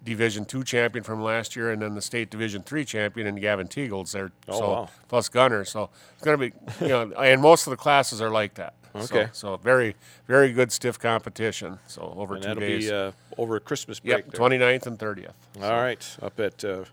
Division 0.08 0.44
two 0.44 0.64
champion 0.64 1.04
from 1.04 1.22
last 1.22 1.54
year, 1.56 1.70
and 1.70 1.80
then 1.82 1.94
the 1.94 2.02
state 2.02 2.30
Division 2.30 2.62
three 2.62 2.84
champion, 2.84 3.26
and 3.26 3.40
Gavin 3.40 3.68
Teagles 3.68 4.12
there. 4.12 4.32
Oh, 4.48 4.58
so 4.58 4.70
wow. 4.70 4.88
plus 5.08 5.28
Gunner, 5.28 5.64
so 5.64 5.90
it's 6.14 6.22
going 6.24 6.38
to 6.38 6.50
be, 6.50 6.54
you 6.84 6.88
know, 6.88 7.12
and 7.18 7.40
most 7.42 7.66
of 7.66 7.70
the 7.70 7.76
classes 7.76 8.20
are 8.20 8.30
like 8.30 8.54
that. 8.54 8.74
Okay. 8.96 9.26
So, 9.32 9.50
so 9.52 9.56
very, 9.58 9.94
very 10.26 10.52
good 10.52 10.72
stiff 10.72 10.98
competition. 10.98 11.78
So 11.86 12.12
over 12.16 12.34
And 12.34 12.42
two 12.42 12.48
that'll 12.48 12.60
days. 12.60 12.88
be 12.88 12.92
uh, 12.94 13.12
over 13.36 13.60
Christmas 13.60 14.00
break. 14.00 14.24
yep, 14.26 14.30
there. 14.32 14.40
29th 14.40 14.86
and 14.86 14.98
30th. 14.98 15.32
All 15.62 15.70
right, 15.80 16.16
up 16.22 16.40
at 16.40 16.64
uh, 16.64 16.84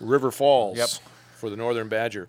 River 0.00 0.30
Falls 0.30 0.76
Yep. 0.76 0.88
for 1.36 1.48
the 1.48 1.56
Northern 1.56 1.88
Badger. 1.88 2.28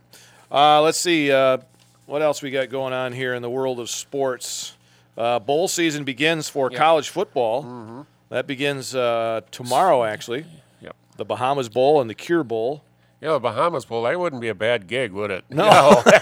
Uh, 0.51 0.81
let's 0.81 0.97
see 0.99 1.31
uh, 1.31 1.57
what 2.05 2.21
else 2.21 2.41
we 2.41 2.49
got 2.51 2.69
going 2.69 2.93
on 2.93 3.11
here 3.13 3.33
in 3.33 3.41
the 3.41 3.49
world 3.49 3.79
of 3.79 3.89
sports. 3.89 4.75
Uh, 5.17 5.37
bowl 5.37 5.67
season 5.67 6.03
begins 6.05 6.47
for 6.47 6.69
college 6.69 7.09
football. 7.09 8.05
That 8.29 8.47
begins 8.47 8.95
uh, 8.95 9.41
tomorrow, 9.51 10.03
actually. 10.03 10.45
Yep. 10.81 10.95
The 11.17 11.25
Bahamas 11.25 11.69
Bowl 11.69 11.99
and 12.01 12.09
the 12.09 12.15
Cure 12.15 12.43
Bowl. 12.43 12.83
Yeah, 13.21 13.33
the 13.33 13.39
Bahamas 13.39 13.83
Bowl. 13.85 14.03
That 14.03 14.17
wouldn't 14.17 14.41
be 14.41 14.47
a 14.47 14.55
bad 14.55 14.87
gig, 14.87 15.11
would 15.11 15.31
it? 15.31 15.45
No. 15.49 16.03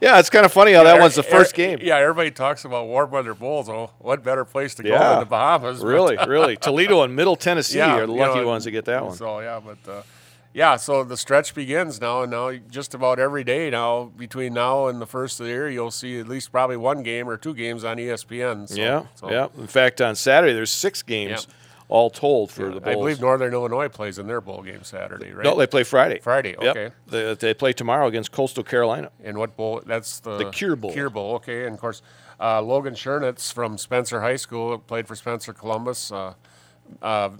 Yeah, 0.00 0.18
it's 0.18 0.30
kind 0.30 0.44
of 0.44 0.52
funny 0.52 0.72
how 0.72 0.82
that 0.84 1.00
one's 1.00 1.14
the 1.14 1.22
first 1.22 1.54
game. 1.54 1.78
Yeah, 1.80 1.98
everybody 1.98 2.30
talks 2.30 2.64
about 2.64 2.86
warm 2.86 3.10
weather 3.10 3.32
bowls. 3.34 3.68
Oh, 3.68 3.90
what 3.98 4.22
better 4.22 4.44
place 4.44 4.74
to 4.76 4.82
go 4.82 4.90
Yeah. 4.90 5.10
than 5.10 5.18
the 5.20 5.26
Bahamas? 5.26 5.80
Really, 5.80 6.16
really. 6.26 6.56
Toledo 6.56 7.02
and 7.02 7.14
Middle 7.14 7.36
Tennessee 7.36 7.78
yeah, 7.78 7.94
are 7.96 8.06
the 8.06 8.12
you 8.12 8.18
lucky 8.18 8.40
know, 8.40 8.48
ones 8.48 8.64
that 8.64 8.70
get 8.72 8.84
that 8.86 9.04
one. 9.04 9.14
So 9.16 9.40
yeah, 9.40 9.60
but 9.64 9.90
uh, 9.90 10.02
yeah, 10.54 10.76
so 10.76 11.02
the 11.02 11.16
stretch 11.16 11.52
begins 11.54 12.00
now, 12.00 12.22
and 12.22 12.30
now 12.30 12.52
just 12.70 12.94
about 12.94 13.18
every 13.18 13.42
day 13.42 13.68
now 13.70 14.04
between 14.16 14.54
now 14.54 14.86
and 14.86 15.00
the 15.00 15.06
first 15.06 15.40
of 15.40 15.46
the 15.46 15.52
year, 15.52 15.68
you'll 15.68 15.90
see 15.90 16.20
at 16.20 16.28
least 16.28 16.52
probably 16.52 16.76
one 16.76 17.02
game 17.02 17.28
or 17.28 17.36
two 17.36 17.54
games 17.54 17.82
on 17.84 17.96
ESPN. 17.96 18.68
So, 18.68 18.74
yeah, 18.76 19.06
so, 19.16 19.30
yeah. 19.30 19.48
In 19.58 19.66
fact, 19.66 20.00
on 20.00 20.14
Saturday 20.14 20.54
there's 20.54 20.70
six 20.70 21.02
games 21.02 21.48
all 21.88 22.08
told 22.08 22.50
for 22.50 22.70
the 22.70 22.88
I 22.88 22.94
believe 22.94 23.20
Northern 23.20 23.52
Illinois 23.52 23.88
plays 23.88 24.18
in 24.18 24.26
their 24.26 24.40
bowl 24.40 24.62
game 24.62 24.84
Saturday, 24.84 25.32
right? 25.32 25.44
no, 25.44 25.54
they 25.56 25.66
play 25.66 25.82
Friday. 25.82 26.18
Friday, 26.20 26.56
Yep. 26.60 26.76
okay. 26.76 26.94
They, 27.08 27.34
they 27.34 27.52
play 27.54 27.72
tomorrow 27.72 28.06
against 28.06 28.32
Coastal 28.32 28.64
Carolina. 28.64 29.10
And 29.22 29.36
what 29.36 29.56
bowl? 29.56 29.82
That's 29.84 30.20
the 30.20 30.38
The 30.38 30.50
Cure 30.50 30.76
Bowl. 30.76 30.92
Cure 30.92 31.10
Bowl, 31.10 31.34
okay. 31.34 31.66
And 31.66 31.74
of 31.74 31.80
course, 31.80 32.00
uh, 32.40 32.62
Logan 32.62 32.94
Schernitz 32.94 33.52
from 33.52 33.76
Spencer 33.76 34.20
High 34.20 34.36
School 34.36 34.78
played 34.78 35.06
for 35.06 35.14
Spencer 35.14 35.52
Columbus. 35.52 36.10
Uh, 36.10 36.34
uh, 37.02 37.30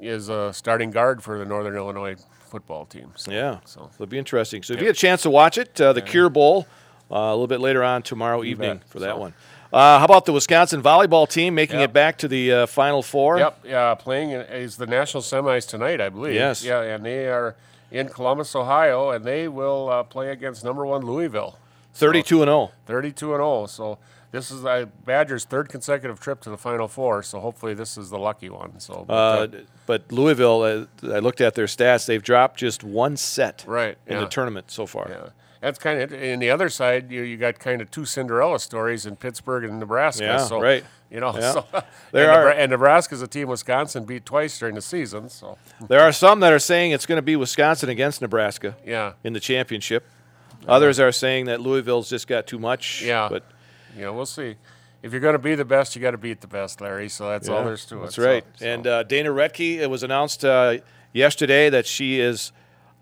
is 0.00 0.28
a 0.28 0.52
starting 0.52 0.90
guard 0.90 1.22
for 1.22 1.38
the 1.38 1.44
Northern 1.44 1.74
Illinois 1.76 2.16
football 2.48 2.86
team. 2.86 3.12
So, 3.16 3.30
Yeah, 3.30 3.58
So 3.64 3.90
it'll 3.94 4.06
be 4.06 4.18
interesting. 4.18 4.62
So 4.62 4.72
if 4.74 4.80
you 4.80 4.86
get 4.86 4.96
a 4.96 4.98
chance 4.98 5.22
to 5.22 5.30
watch 5.30 5.58
it, 5.58 5.80
uh, 5.80 5.92
the 5.92 6.02
Cure 6.02 6.30
Bowl, 6.30 6.66
uh, 7.10 7.16
a 7.16 7.30
little 7.32 7.46
bit 7.46 7.60
later 7.60 7.82
on 7.82 8.02
tomorrow 8.02 8.42
evening 8.44 8.78
bet. 8.78 8.88
for 8.88 8.98
that 9.00 9.14
So- 9.14 9.18
one. 9.18 9.34
Uh, 9.70 9.98
how 9.98 10.04
about 10.06 10.24
the 10.24 10.32
Wisconsin 10.32 10.82
volleyball 10.82 11.28
team 11.28 11.54
making 11.54 11.80
Yep. 11.80 11.90
it 11.90 11.92
back 11.92 12.18
to 12.18 12.28
the 12.28 12.52
uh, 12.52 12.66
Final 12.66 13.02
Four? 13.02 13.38
Yep, 13.38 13.58
yeah, 13.64 13.94
playing 13.94 14.30
is 14.30 14.76
the 14.78 14.86
national 14.86 15.22
semis 15.22 15.68
tonight, 15.68 16.00
I 16.00 16.08
believe. 16.08 16.34
Yes. 16.34 16.64
Yeah, 16.64 16.80
and 16.80 17.04
they 17.04 17.26
are 17.26 17.54
in 17.90 18.08
Columbus, 18.08 18.56
Ohio, 18.56 19.10
and 19.10 19.26
they 19.26 19.46
will 19.46 19.90
uh, 19.90 20.02
play 20.04 20.30
against 20.30 20.64
number 20.64 20.86
one 20.86 21.04
Louisville, 21.04 21.58
32 21.92 22.40
and 22.40 22.50
oh. 22.50 22.66
0. 22.66 22.72
32 22.86 23.34
and 23.34 23.40
0. 23.40 23.66
So 23.66 23.98
this 24.30 24.50
is 24.50 24.64
uh, 24.64 24.86
Badgers' 25.04 25.44
third 25.44 25.68
consecutive 25.68 26.20
trip 26.20 26.40
to 26.42 26.50
the 26.50 26.58
Final 26.58 26.88
Four. 26.88 27.22
So 27.22 27.40
hopefully 27.40 27.74
this 27.74 27.96
is 27.96 28.10
the 28.10 28.18
lucky 28.18 28.50
one. 28.50 28.78
So 28.80 29.04
but, 29.06 29.14
Uh, 29.14 29.56
uh, 29.56 29.60
but 29.86 30.12
Louisville, 30.12 30.62
uh, 30.62 31.12
I 31.14 31.18
looked 31.18 31.40
at 31.40 31.54
their 31.54 31.66
stats. 31.66 32.06
They've 32.06 32.22
dropped 32.22 32.58
just 32.58 32.84
one 32.84 33.16
set 33.16 33.64
right 33.66 33.96
in 34.06 34.14
yeah. 34.14 34.20
the 34.20 34.26
tournament 34.26 34.70
so 34.70 34.86
far. 34.86 35.08
Yeah, 35.08 35.28
that's 35.60 35.78
kind 35.78 36.00
of. 36.00 36.12
in 36.12 36.40
the 36.40 36.50
other 36.50 36.68
side, 36.68 37.10
you 37.10 37.22
you 37.22 37.36
got 37.36 37.58
kind 37.58 37.80
of 37.80 37.90
two 37.90 38.04
Cinderella 38.04 38.58
stories 38.60 39.06
in 39.06 39.16
Pittsburgh 39.16 39.64
and 39.64 39.78
Nebraska. 39.78 40.24
Yeah, 40.24 40.38
so, 40.38 40.60
right. 40.60 40.84
You 41.10 41.20
know, 41.20 41.34
Yeah. 41.34 41.52
so 41.52 41.64
There 42.12 42.30
and, 42.30 42.38
are- 42.38 42.50
and 42.50 42.70
Nebraska's 42.70 43.22
a 43.22 43.26
team 43.26 43.48
Wisconsin 43.48 44.04
beat 44.04 44.26
twice 44.26 44.58
during 44.58 44.74
the 44.74 44.82
season. 44.82 45.30
So 45.30 45.56
There 45.88 46.00
are 46.00 46.12
some 46.12 46.40
that 46.40 46.52
are 46.52 46.58
saying 46.58 46.90
it's 46.92 47.06
going 47.06 47.16
to 47.16 47.22
be 47.22 47.34
Wisconsin 47.34 47.88
against 47.88 48.20
Nebraska 48.20 48.76
yeah, 48.84 49.14
in 49.24 49.32
the 49.32 49.40
championship. 49.40 50.04
Others 50.66 51.00
are 51.00 51.12
saying 51.12 51.46
that 51.46 51.62
Louisville's 51.62 52.10
just 52.10 52.26
got 52.26 52.46
too 52.46 52.58
much. 52.58 53.02
Yeah. 53.02 53.28
but 53.30 53.42
you 53.98 54.04
know, 54.04 54.12
we'll 54.12 54.26
see. 54.26 54.56
If 55.02 55.12
you're 55.12 55.20
going 55.20 55.34
to 55.34 55.38
be 55.38 55.54
the 55.54 55.64
best, 55.64 55.94
you 55.94 56.02
got 56.02 56.10
to 56.12 56.18
beat 56.18 56.40
the 56.40 56.46
best, 56.48 56.80
Larry. 56.80 57.08
So 57.08 57.28
that's 57.28 57.48
all 57.48 57.64
there's 57.64 57.84
to 57.86 57.98
it. 57.98 58.02
That's 58.02 58.18
right. 58.18 58.44
so- 58.56 58.66
And 58.66 58.86
uh, 58.86 59.02
Dana 59.04 59.30
Rettke, 59.30 59.78
it 59.78 59.88
was 59.88 60.02
announced 60.02 60.44
uh, 60.44 60.78
yesterday 61.12 61.70
that 61.70 61.86
she 61.86 62.18
is 62.20 62.52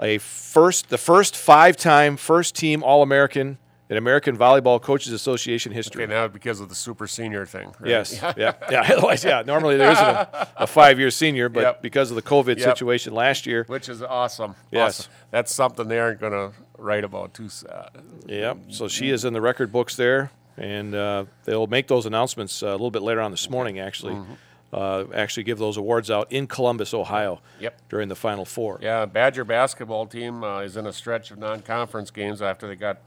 a 0.00 0.18
first, 0.18 0.90
the 0.90 0.98
first 0.98 1.34
five-time 1.36 2.16
first-team 2.18 2.82
All-American 2.82 3.58
in 3.88 3.96
American 3.96 4.36
Volleyball 4.36 4.82
Coaches 4.82 5.12
Association 5.12 5.70
history. 5.70 6.02
okay, 6.02 6.12
now 6.12 6.26
because 6.26 6.58
of 6.60 6.68
the 6.68 6.74
super 6.74 7.06
senior 7.06 7.46
thing. 7.46 7.68
right? 7.78 7.88
Yes. 7.88 8.20
yeah. 8.36 8.52
Yeah. 8.68 8.80
Otherwise, 8.90 9.24
yeah. 9.24 9.42
Normally 9.46 9.76
there 9.76 9.92
isn't 9.92 10.04
a, 10.04 10.48
a 10.56 10.66
five-year 10.66 11.10
senior, 11.12 11.48
but 11.48 11.60
Yep. 11.60 11.82
because 11.82 12.10
of 12.10 12.16
the 12.16 12.22
COVID 12.22 12.58
Yep. 12.58 12.76
situation 12.76 13.14
last 13.14 13.46
year, 13.46 13.64
Which 13.68 13.88
is 13.88 14.02
awesome. 14.02 14.56
Yes. 14.72 15.00
Awesome. 15.00 15.12
That's 15.30 15.54
something 15.54 15.86
they 15.86 16.00
aren't 16.00 16.18
going 16.20 16.32
to 16.32 16.50
write 16.76 17.04
about 17.04 17.32
too 17.32 17.48
sad. 17.48 17.90
yeah. 18.26 18.54
So 18.70 18.88
she 18.88 19.10
is 19.10 19.24
in 19.24 19.32
the 19.34 19.40
record 19.40 19.70
books 19.70 19.94
there, 19.94 20.32
and 20.56 20.94
uh, 20.94 21.24
they'll 21.44 21.66
make 21.66 21.86
those 21.88 22.06
announcements 22.06 22.62
uh, 22.62 22.68
a 22.68 22.72
little 22.72 22.90
bit 22.90 23.02
later 23.02 23.20
on 23.20 23.30
this 23.30 23.48
morning. 23.50 23.78
Actually, 23.78 24.14
Mm-hmm. 24.14 24.32
uh, 24.72 25.04
actually 25.14 25.42
give 25.44 25.58
those 25.58 25.76
awards 25.76 26.10
out 26.10 26.30
in 26.32 26.46
Columbus, 26.46 26.92
Ohio. 26.92 27.40
Yep. 27.60 27.80
During 27.88 28.08
the 28.08 28.16
Final 28.16 28.44
Four. 28.44 28.78
Yeah, 28.82 29.06
Badger 29.06 29.44
basketball 29.44 30.06
team 30.06 30.42
uh, 30.44 30.60
is 30.60 30.76
in 30.76 30.86
a 30.86 30.92
stretch 30.92 31.30
of 31.30 31.38
non-conference 31.38 32.10
games 32.10 32.42
after 32.42 32.66
they 32.66 32.76
got 32.76 32.98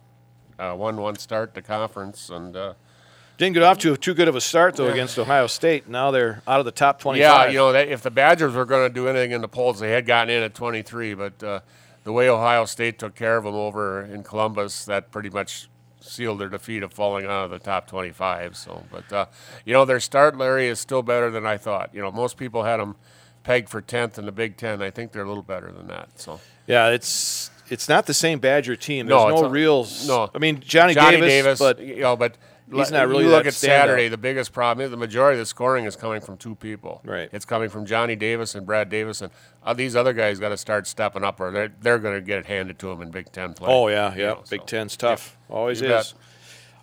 one-one 0.58 1.16
start 1.18 1.54
to 1.56 1.62
conference, 1.62 2.30
and 2.30 2.56
uh, 2.56 2.74
Didn't 3.38 3.54
get 3.54 3.64
off 3.64 3.78
to 3.80 3.96
too 3.96 4.14
good 4.14 4.28
of 4.28 4.36
a 4.36 4.42
start 4.42 4.76
though 4.76 4.88
against 4.88 5.18
Ohio 5.18 5.48
State. 5.48 5.88
Now 5.88 6.12
they're 6.12 6.42
out 6.48 6.60
of 6.60 6.66
the 6.66 6.72
top 6.74 7.00
twenty-five. 7.00 7.48
yeah, 7.48 7.52
you 7.52 7.74
know, 7.74 7.80
if 7.80 8.02
the 8.02 8.12
Badgers 8.12 8.54
were 8.54 8.66
going 8.66 8.90
to 8.90 8.94
do 8.94 9.08
anything 9.08 9.32
in 9.32 9.40
the 9.42 9.48
polls, 9.48 9.80
they 9.80 9.92
had 9.92 10.06
gotten 10.06 10.30
in 10.34 10.44
at 10.44 10.54
23, 10.54 11.14
but 11.14 11.42
uh, 11.44 11.60
the 12.04 12.12
way 12.12 12.28
Ohio 12.30 12.66
State 12.66 13.00
took 13.00 13.16
care 13.16 13.38
of 13.38 13.46
them 13.46 13.56
over 13.56 14.02
in 14.02 14.24
Columbus, 14.24 14.84
that 14.86 15.12
pretty 15.12 15.30
much 15.30 15.69
sealed 16.02 16.40
their 16.40 16.50
defeat 16.50 16.84
of 16.84 16.94
falling 16.94 17.26
out 17.26 17.46
of 17.46 17.52
the 17.52 17.60
top 17.60 17.88
25. 17.88 18.56
So, 18.58 18.84
but 18.92 19.12
uh, 19.12 19.26
you 19.66 19.74
know, 19.74 19.86
their 19.86 20.00
start, 20.00 20.38
Larry, 20.38 20.68
is 20.68 20.80
still 20.80 21.02
better 21.04 21.30
than 21.30 21.46
I 21.46 21.58
thought. 21.58 21.90
You 21.94 22.02
know, 22.02 22.12
most 22.12 22.38
people 22.38 22.64
had 22.64 22.78
them 22.78 22.96
pegged 23.44 23.70
for 23.70 23.82
10th 23.82 24.18
in 24.18 24.26
the 24.26 24.32
Big 24.32 24.58
Ten. 24.58 24.82
I 24.82 24.90
think 24.90 25.12
they're 25.12 25.24
a 25.24 25.28
little 25.28 25.44
better 25.44 25.72
than 25.72 25.88
that. 25.88 26.20
So. 26.20 26.40
yeah, 26.68 26.90
it's 26.90 27.52
it's 27.70 27.88
not 27.88 28.06
the 28.08 28.14
same 28.14 28.40
Badger 28.40 28.76
team. 28.76 29.08
No, 29.08 29.22
There's 29.28 29.34
it's 29.34 29.42
no 29.42 29.48
a- 29.48 29.52
real. 29.52 29.88
no. 30.08 30.32
I 30.34 30.40
mean 30.40 30.60
Johnny, 30.60 30.94
Johnny 30.94 31.18
Davis, 31.22 31.30
Davis, 31.30 31.60
but 31.60 31.80
you 31.80 32.02
know, 32.02 32.16
but 32.16 32.36
he's 32.72 32.92
not 32.92 33.08
really 33.08 33.24
You 33.26 33.30
look 33.32 33.46
at 33.46 33.54
Saturday. 33.54 34.08
standout. 34.08 34.12
The 34.12 34.18
biggest 34.18 34.54
problem 34.54 34.84
is 34.86 34.92
the 34.92 34.98
majority 34.98 35.36
of 35.40 35.42
the 35.42 35.46
scoring 35.46 35.86
is 35.86 35.96
coming 35.96 36.22
from 36.22 36.38
two 36.38 36.56
people. 36.56 37.02
Right. 37.04 37.30
It's 37.32 37.46
coming 37.46 37.70
from 37.70 37.86
Johnny 37.86 38.16
Davis 38.16 38.56
and 38.56 38.66
Brad 38.66 38.90
Davison, 38.90 39.26
and 39.26 39.34
uh, 39.64 39.74
these 39.74 39.96
other 39.96 40.14
guys 40.14 40.40
got 40.40 40.50
to 40.50 40.58
start 40.58 40.88
stepping 40.88 41.24
up, 41.24 41.40
or 41.40 41.52
they're 41.52 41.72
they're 41.82 42.00
going 42.00 42.16
to 42.16 42.22
get 42.22 42.40
it 42.40 42.46
handed 42.46 42.80
to 42.80 42.88
them 42.88 43.02
in 43.02 43.12
Big 43.12 43.32
Ten 43.32 43.54
play. 43.54 43.70
oh 43.72 43.88
yeah, 43.88 44.14
You 44.14 44.22
yeah, 44.22 44.28
know, 44.30 44.44
Big 44.50 44.62
so, 44.62 44.66
Ten's 44.66 44.96
tough. 44.98 45.38
Always 45.50 45.82
You 45.82 45.94
is. 45.96 46.14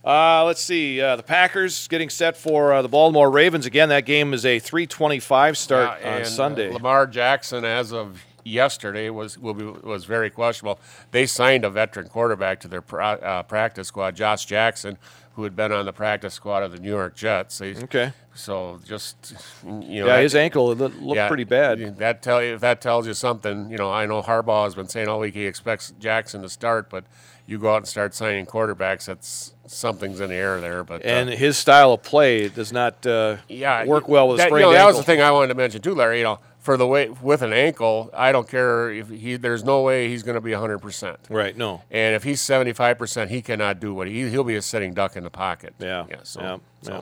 Uh, 0.04 0.44
let's 0.44 0.60
see. 0.62 1.00
Uh, 1.00 1.16
the 1.16 1.22
Packers 1.24 1.88
getting 1.88 2.08
set 2.08 2.36
for 2.36 2.72
uh, 2.72 2.80
the 2.82 2.88
Baltimore 2.88 3.28
Ravens 3.28 3.66
again. 3.66 3.88
That 3.88 4.06
game 4.06 4.32
is 4.34 4.44
a 4.46 4.60
3:25 4.60 5.56
start 5.56 5.98
Yeah, 6.00 6.14
on 6.16 6.22
uh, 6.22 6.24
Sunday. 6.24 6.70
Lamar 6.72 7.08
Jackson, 7.08 7.64
as 7.64 7.92
of 7.92 8.24
yesterday, 8.44 9.10
was 9.10 9.36
will 9.36 9.54
be, 9.54 9.64
was 9.64 10.04
very 10.04 10.30
questionable. 10.30 10.78
They 11.10 11.26
signed 11.26 11.64
a 11.64 11.70
veteran 11.70 12.08
quarterback 12.08 12.60
to 12.60 12.68
their 12.68 12.82
pra- 12.82 13.18
uh, 13.20 13.42
practice 13.42 13.88
squad, 13.88 14.14
Josh 14.14 14.44
Jackson, 14.44 14.96
who 15.36 15.44
had 15.44 15.54
been 15.54 15.70
on 15.70 15.84
the 15.84 15.92
practice 15.92 16.32
squad 16.34 16.62
of 16.62 16.72
the 16.72 16.78
New 16.78 16.88
York 16.88 17.14
Jets. 17.14 17.58
They 17.58 17.76
Okay. 17.76 18.12
So 18.34 18.80
just 18.84 19.34
you 19.64 19.70
know, 19.70 19.80
Yeah, 19.86 20.04
that- 20.16 20.22
his 20.22 20.34
ankle 20.34 20.74
looked 20.74 20.96
yeah, 21.16 21.28
pretty 21.28 21.44
bad. 21.44 21.98
That 21.98 22.22
tell 22.22 22.42
you 22.42 22.54
if 22.54 22.60
that 22.62 22.80
tells 22.80 23.06
you 23.06 23.14
something. 23.14 23.70
You 23.70 23.76
know, 23.76 23.92
I 23.92 24.06
know 24.06 24.22
Harbaugh 24.22 24.64
has 24.64 24.74
been 24.74 24.88
saying 24.88 25.08
all 25.08 25.20
week 25.20 25.34
he 25.34 25.46
expects 25.46 25.92
Jackson 25.98 26.42
to 26.42 26.48
start, 26.48 26.88
but 26.90 27.04
you 27.46 27.58
go 27.58 27.72
out 27.72 27.76
and 27.78 27.86
start 27.88 28.14
signing 28.14 28.46
quarterbacks. 28.46 29.04
That's 29.06 29.54
something's 29.66 30.20
in 30.20 30.30
the 30.30 30.34
air 30.36 30.60
there. 30.60 30.82
But 30.82 31.04
uh, 31.04 31.08
And 31.08 31.30
his 31.30 31.56
style 31.56 31.92
of 31.92 32.02
play 32.02 32.48
does 32.48 32.72
not 32.72 33.06
uh, 33.06 33.36
yeah, 33.48 33.84
work 33.84 34.08
well 34.08 34.28
with 34.28 34.36
a 34.36 34.38
that, 34.38 34.48
sprained 34.48 34.66
you 34.66 34.72
know, 34.72 34.78
that 34.78 34.86
was 34.86 34.96
the 34.96 35.02
thing 35.04 35.20
I 35.20 35.30
wanted 35.30 35.48
to 35.48 35.54
mention 35.54 35.80
too, 35.82 35.94
Larry. 35.94 36.18
You 36.18 36.24
know, 36.24 36.38
for 36.66 36.76
the 36.76 36.86
way 36.86 37.08
with 37.08 37.40
an 37.42 37.52
ankle, 37.52 38.10
I 38.12 38.32
don't 38.32 38.48
care 38.48 38.90
if 38.90 39.08
he. 39.08 39.36
There's 39.36 39.62
no 39.64 39.82
way 39.82 40.08
he's 40.08 40.22
going 40.24 40.34
to 40.34 40.40
be 40.40 40.50
100. 40.50 40.80
percent 40.80 41.18
Right, 41.30 41.56
no. 41.56 41.82
And 41.92 42.14
if 42.16 42.24
he's 42.24 42.40
75 42.42 42.98
percent, 42.98 43.30
he 43.30 43.40
cannot 43.40 43.78
do 43.80 43.94
what 43.94 44.08
he. 44.08 44.28
He'll 44.28 44.44
be 44.44 44.56
a 44.56 44.62
sitting 44.62 44.92
duck 44.92 45.16
in 45.16 45.22
the 45.24 45.30
pocket. 45.30 45.74
Yeah. 45.78 46.04
Yeah. 46.10 46.16
So, 46.24 46.40
yeah, 46.42 46.56
so 46.82 46.92
yeah. 46.92 47.00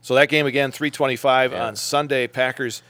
So 0.00 0.14
that 0.14 0.28
game 0.30 0.46
again, 0.46 0.70
325 0.70 1.52
Yeah. 1.52 1.66
on 1.66 1.76
Sunday, 1.76 2.28
Packers 2.28 2.82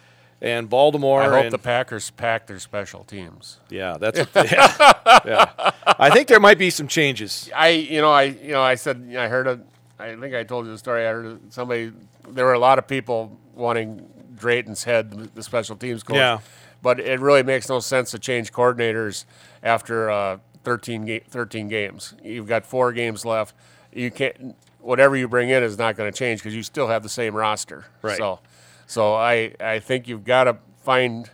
and 0.43 0.69
Baltimore. 0.69 1.23
I 1.23 1.29
hope 1.29 1.45
and- 1.45 1.53
the 1.53 1.59
Packers 1.59 2.11
pack 2.11 2.47
their 2.47 2.59
special 2.61 3.03
teams. 3.03 3.59
Yeah, 3.71 3.97
that's 3.99 4.19
yeah, 4.19 4.93
yeah. 5.25 5.71
I 5.87 6.11
think 6.11 6.29
there 6.29 6.39
might 6.39 6.59
be 6.59 6.69
some 6.71 6.87
changes. 6.87 7.51
I, 7.57 7.69
you 7.71 8.01
know, 8.03 8.13
I, 8.13 8.25
you 8.25 8.53
know, 8.53 8.63
I 8.63 8.75
said 8.75 9.13
I 9.19 9.27
heard 9.29 9.47
a. 9.47 9.61
I 9.99 10.17
think 10.17 10.35
I 10.35 10.45
told 10.45 10.67
you 10.67 10.73
the 10.73 10.79
story. 10.79 11.07
I 11.07 11.11
heard 11.13 11.53
somebody. 11.53 11.93
There 12.29 12.45
were 12.45 12.53
a 12.53 12.59
lot 12.59 12.79
of 12.79 12.87
people 12.87 13.39
wanting 13.55 14.07
Drayton's 14.41 14.85
head, 14.85 15.11
the 15.35 15.43
special 15.43 15.77
teams 15.77 16.03
coach. 16.03 16.17
Yeah. 16.17 16.39
But 16.83 16.99
it 16.99 17.21
really 17.21 17.43
makes 17.43 17.69
no 17.69 17.79
sense 17.79 18.11
to 18.13 18.19
change 18.19 18.53
coordinators 18.53 19.27
after 19.63 20.11
uh, 20.11 20.39
13, 20.65 21.05
ga- 21.05 21.25
13 21.29 21.69
games. 21.69 22.15
You've 22.25 22.49
got 22.49 22.65
four 22.65 22.93
games 22.93 23.25
left. 23.25 23.55
You 23.93 24.11
can't. 24.11 24.57
Whatever 24.81 25.15
you 25.15 25.29
bring 25.29 25.51
in 25.51 25.63
is 25.63 25.77
not 25.77 25.95
going 25.97 26.11
to 26.11 26.19
change 26.19 26.41
because 26.41 26.57
you 26.57 26.63
still 26.63 26.89
have 26.89 27.03
the 27.03 27.09
same 27.11 27.35
roster. 27.35 27.85
Right. 28.01 28.17
So, 28.17 28.41
so 28.87 29.15
I, 29.15 29.53
I 29.61 29.79
think 29.79 30.09
you've 30.09 30.25
got 30.25 30.45
to 30.45 30.57
find 30.83 31.29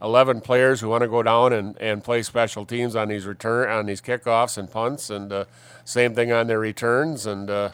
11 0.00 0.42
players 0.42 0.80
who 0.80 0.88
want 0.88 1.02
to 1.02 1.08
go 1.08 1.22
down 1.22 1.52
and, 1.52 1.76
and 1.80 2.04
play 2.04 2.22
special 2.22 2.64
teams 2.64 2.94
on 2.94 3.08
these 3.08 3.26
return 3.26 3.68
on 3.68 3.86
these 3.86 4.00
kickoffs 4.00 4.56
and 4.56 4.70
punts 4.70 5.10
and 5.10 5.32
uh, 5.32 5.44
same 5.84 6.14
thing 6.14 6.30
on 6.30 6.46
their 6.46 6.60
returns 6.60 7.26
and 7.26 7.50
uh, 7.50 7.70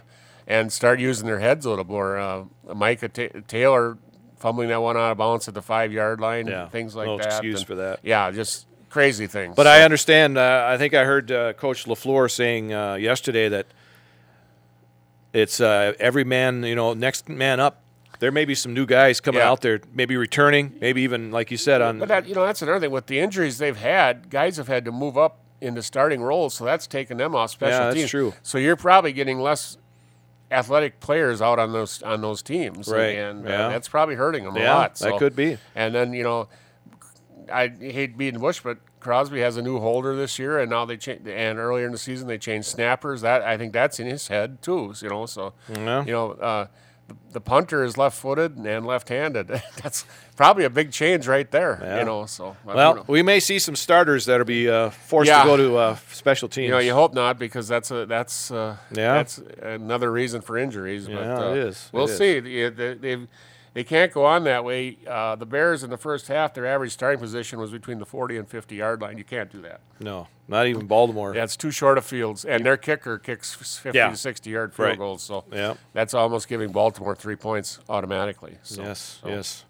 and 0.46 0.72
start 0.72 0.99
using 1.00 1.26
their 1.26 1.40
heads 1.40 1.66
a 1.66 1.70
little 1.70 1.84
more. 1.84 2.18
Uh, 2.18 2.44
Micah 2.75 3.08
Ta- 3.08 3.40
Taylor 3.46 3.99
fumbling 4.40 4.68
that 4.70 4.82
one 4.82 4.97
out 4.97 5.12
of 5.12 5.18
bounds 5.18 5.47
at 5.47 5.54
the 5.54 5.62
five 5.62 5.92
yard 5.92 6.20
line, 6.20 6.49
Yeah, 6.49 6.62
and 6.64 6.73
things 6.73 6.97
like 6.97 7.06
no 7.06 7.18
that. 7.18 7.26
excuse 7.26 7.61
and- 7.61 7.66
for 7.68 7.75
that. 7.76 8.00
Yeah, 8.02 8.30
just 8.32 8.66
crazy 8.88 9.26
things. 9.28 9.54
But 9.54 9.66
I 9.68 9.82
understand. 9.85 10.37
Uh, 10.37 10.66
I 10.68 10.76
think 10.78 10.94
I 10.94 11.04
heard 11.04 11.30
uh, 11.30 11.52
Coach 11.52 11.85
Lafleur 11.85 12.28
saying 12.30 12.75
uh, 12.75 12.94
yesterday 12.94 13.49
that 13.50 13.66
it's 15.32 15.61
uh, 15.61 15.92
every 16.00 16.25
man, 16.25 16.62
you 16.64 16.75
know, 16.75 16.94
next 16.94 17.28
man 17.28 17.61
up. 17.61 17.82
There 18.18 18.32
may 18.32 18.44
be 18.44 18.54
some 18.54 18.75
new 18.75 18.85
guys 18.85 19.18
coming 19.20 19.38
Yeah. 19.40 19.49
out 19.50 19.62
there, 19.62 19.80
maybe 19.94 20.16
returning, 20.16 20.75
maybe 20.80 21.00
even 21.02 21.30
like 21.30 21.50
you 21.50 21.56
said 21.56 21.80
on. 21.80 21.99
But 21.99 22.09
that 22.09 22.26
you 22.28 22.35
know 22.35 22.44
that's 22.44 22.61
another 22.61 22.80
thing 22.80 22.90
with 22.90 23.06
the 23.06 23.18
injuries 23.18 23.56
they've 23.59 23.76
had. 23.76 24.28
Guys 24.28 24.56
have 24.59 24.68
had 24.68 24.85
to 24.85 24.92
move 24.92 25.16
up 25.16 25.38
into 25.62 25.82
starting 25.82 26.20
roles, 26.23 26.52
so 26.54 26.64
that's 26.64 26.87
taken 26.87 27.16
them 27.16 27.35
off 27.35 27.50
special 27.50 27.78
Yeah, 27.78 27.85
that's 27.85 27.97
teams. 27.97 28.11
true. 28.11 28.35
So 28.42 28.59
you're 28.59 28.76
probably 28.76 29.12
getting 29.14 29.38
less 29.40 29.78
athletic 30.50 31.00
players 31.00 31.40
out 31.40 31.59
on 31.59 31.73
those 31.73 32.02
on 32.02 32.21
those 32.21 32.42
teams, 32.42 32.88
Right, 32.88 33.16
And 33.16 33.47
uh, 33.47 33.50
yeah. 33.50 33.69
that's 33.69 33.88
probably 33.88 34.14
hurting 34.16 34.45
them 34.45 34.57
a 34.57 34.61
Yeah, 34.61 34.75
lot. 34.75 34.95
that 34.97 35.19
could 35.19 35.37
be. 35.37 35.59
And 35.75 35.95
then 35.95 36.12
you 36.12 36.23
know, 36.23 36.49
I 37.52 37.69
hate 37.69 38.16
beating 38.19 38.40
Bush, 38.40 38.61
but 38.62 38.78
Crosby 39.00 39.40
has 39.40 39.57
a 39.57 39.62
new 39.62 39.78
holder 39.80 40.14
this 40.14 40.38
year, 40.38 40.59
and 40.59 40.69
now 40.71 40.85
they 40.85 40.97
change. 40.97 41.26
And 41.26 41.59
earlier 41.59 41.87
in 41.87 41.92
the 41.92 41.99
season, 41.99 42.28
they 42.28 42.38
changed 42.38 42.69
snappers. 42.69 43.23
That 43.23 43.42
I 43.42 43.57
think 43.57 43.73
that's 43.73 43.99
in 43.99 44.07
his 44.07 44.28
head 44.28 44.61
too. 44.62 44.92
You 45.00 45.09
know, 45.09 45.26
so 45.26 45.54
Yeah. 45.75 46.04
you 46.04 46.12
know. 46.12 46.33
Uh, 46.33 46.66
the, 47.33 47.40
punter 47.40 47.83
is 47.85 47.97
left-footed 47.97 48.57
and 48.57 48.87
left-handed. 48.87 49.49
That's 49.83 50.05
probably 50.37 50.64
a 50.64 50.71
big 50.71 50.93
change 50.93 51.26
right 51.29 51.50
there. 51.50 51.79
Yeah. 51.83 51.99
You 52.00 52.05
know, 52.05 52.26
so 52.26 52.57
I 52.67 52.75
well, 52.75 52.95
know. 52.97 53.05
we 53.07 53.23
may 53.23 53.40
see 53.40 53.59
some 53.59 53.76
starters 53.76 54.26
that'll 54.26 54.47
be 54.47 54.69
uh, 54.69 54.90
forced 54.90 55.29
Yeah. 55.29 55.43
to 55.43 55.49
go 55.49 55.57
to 55.57 55.76
uh, 55.76 55.97
special 56.12 56.49
teams. 56.49 56.67
You 56.67 56.71
know, 56.73 56.79
you 56.79 56.95
hope 56.95 57.14
not 57.14 57.38
because 57.38 57.69
that's 57.69 57.90
a 57.90 58.07
that's 58.07 58.50
uh, 58.50 58.76
Yeah. 58.93 59.14
that's 59.14 59.38
another 59.62 60.11
reason 60.11 60.40
for 60.40 60.57
injuries. 60.59 61.07
but, 61.07 61.14
Yeah, 61.14 61.38
uh, 61.38 61.50
it 61.52 61.59
is. 61.59 61.88
We'll 61.93 62.05
It 62.09 62.11
is. 62.11 62.19
see. 62.19 62.40
They, 62.71 63.26
they've- 63.75 63.87
can't 63.87 64.12
go 64.12 64.25
on 64.25 64.45
that 64.45 64.65
way. 64.65 64.99
Uh, 65.07 65.37
the 65.37 65.47
Bears 65.47 65.83
in 65.83 65.91
the 65.91 65.97
first 65.97 66.29
half, 66.29 66.55
their 66.55 66.67
average 66.67 66.93
starting 66.93 67.21
position 67.21 67.59
was 67.59 67.71
between 67.71 67.99
the 67.99 68.07
40 68.07 68.37
and 68.37 68.49
50 68.49 68.75
yard 68.77 69.00
line. 69.03 69.19
You 69.19 69.25
can't 69.25 69.50
do 69.50 69.61
that. 69.62 69.81
no, 70.00 70.27
not 70.49 70.67
even 70.67 70.87
Baltimore. 70.87 71.33
That's 71.35 71.57
too 71.57 71.71
short 71.71 71.99
of 71.99 72.05
fields, 72.05 72.45
and 72.45 72.65
their 72.65 72.77
kicker 72.77 73.19
kicks 73.19 73.55
50 73.55 73.97
Yeah. 73.99 74.11
to 74.11 74.17
60 74.17 74.50
yard 74.50 74.75
field 74.75 74.89
Right. 74.89 74.99
goals. 74.99 75.23
So 75.23 75.45
Yeah. 75.53 75.75
that's 75.93 76.15
almost 76.15 76.49
giving 76.49 76.73
Baltimore 76.73 77.15
three 77.15 77.37
points 77.37 77.79
automatically. 77.89 78.59
So, 78.62 78.83
Yes, 78.83 79.19
so- 79.23 79.29
yes. 79.29 79.65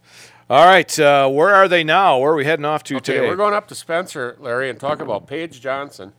All 0.49 0.65
right, 0.67 0.99
uh, 0.99 1.29
where 1.29 1.55
are 1.55 1.69
they 1.69 1.85
now? 1.85 2.19
Where 2.19 2.33
are 2.33 2.35
we 2.35 2.45
heading 2.45 2.65
off 2.65 2.83
to 2.85 2.97
Okay, 2.97 3.15
today? 3.15 3.29
we're 3.29 3.37
going 3.37 3.55
up 3.55 3.69
to 3.69 3.75
Spencer, 3.77 4.37
Larry, 4.41 4.69
and 4.69 4.81
talk 4.81 5.01
about 5.01 5.27
Paige 5.29 5.61
Johnson. 5.61 6.13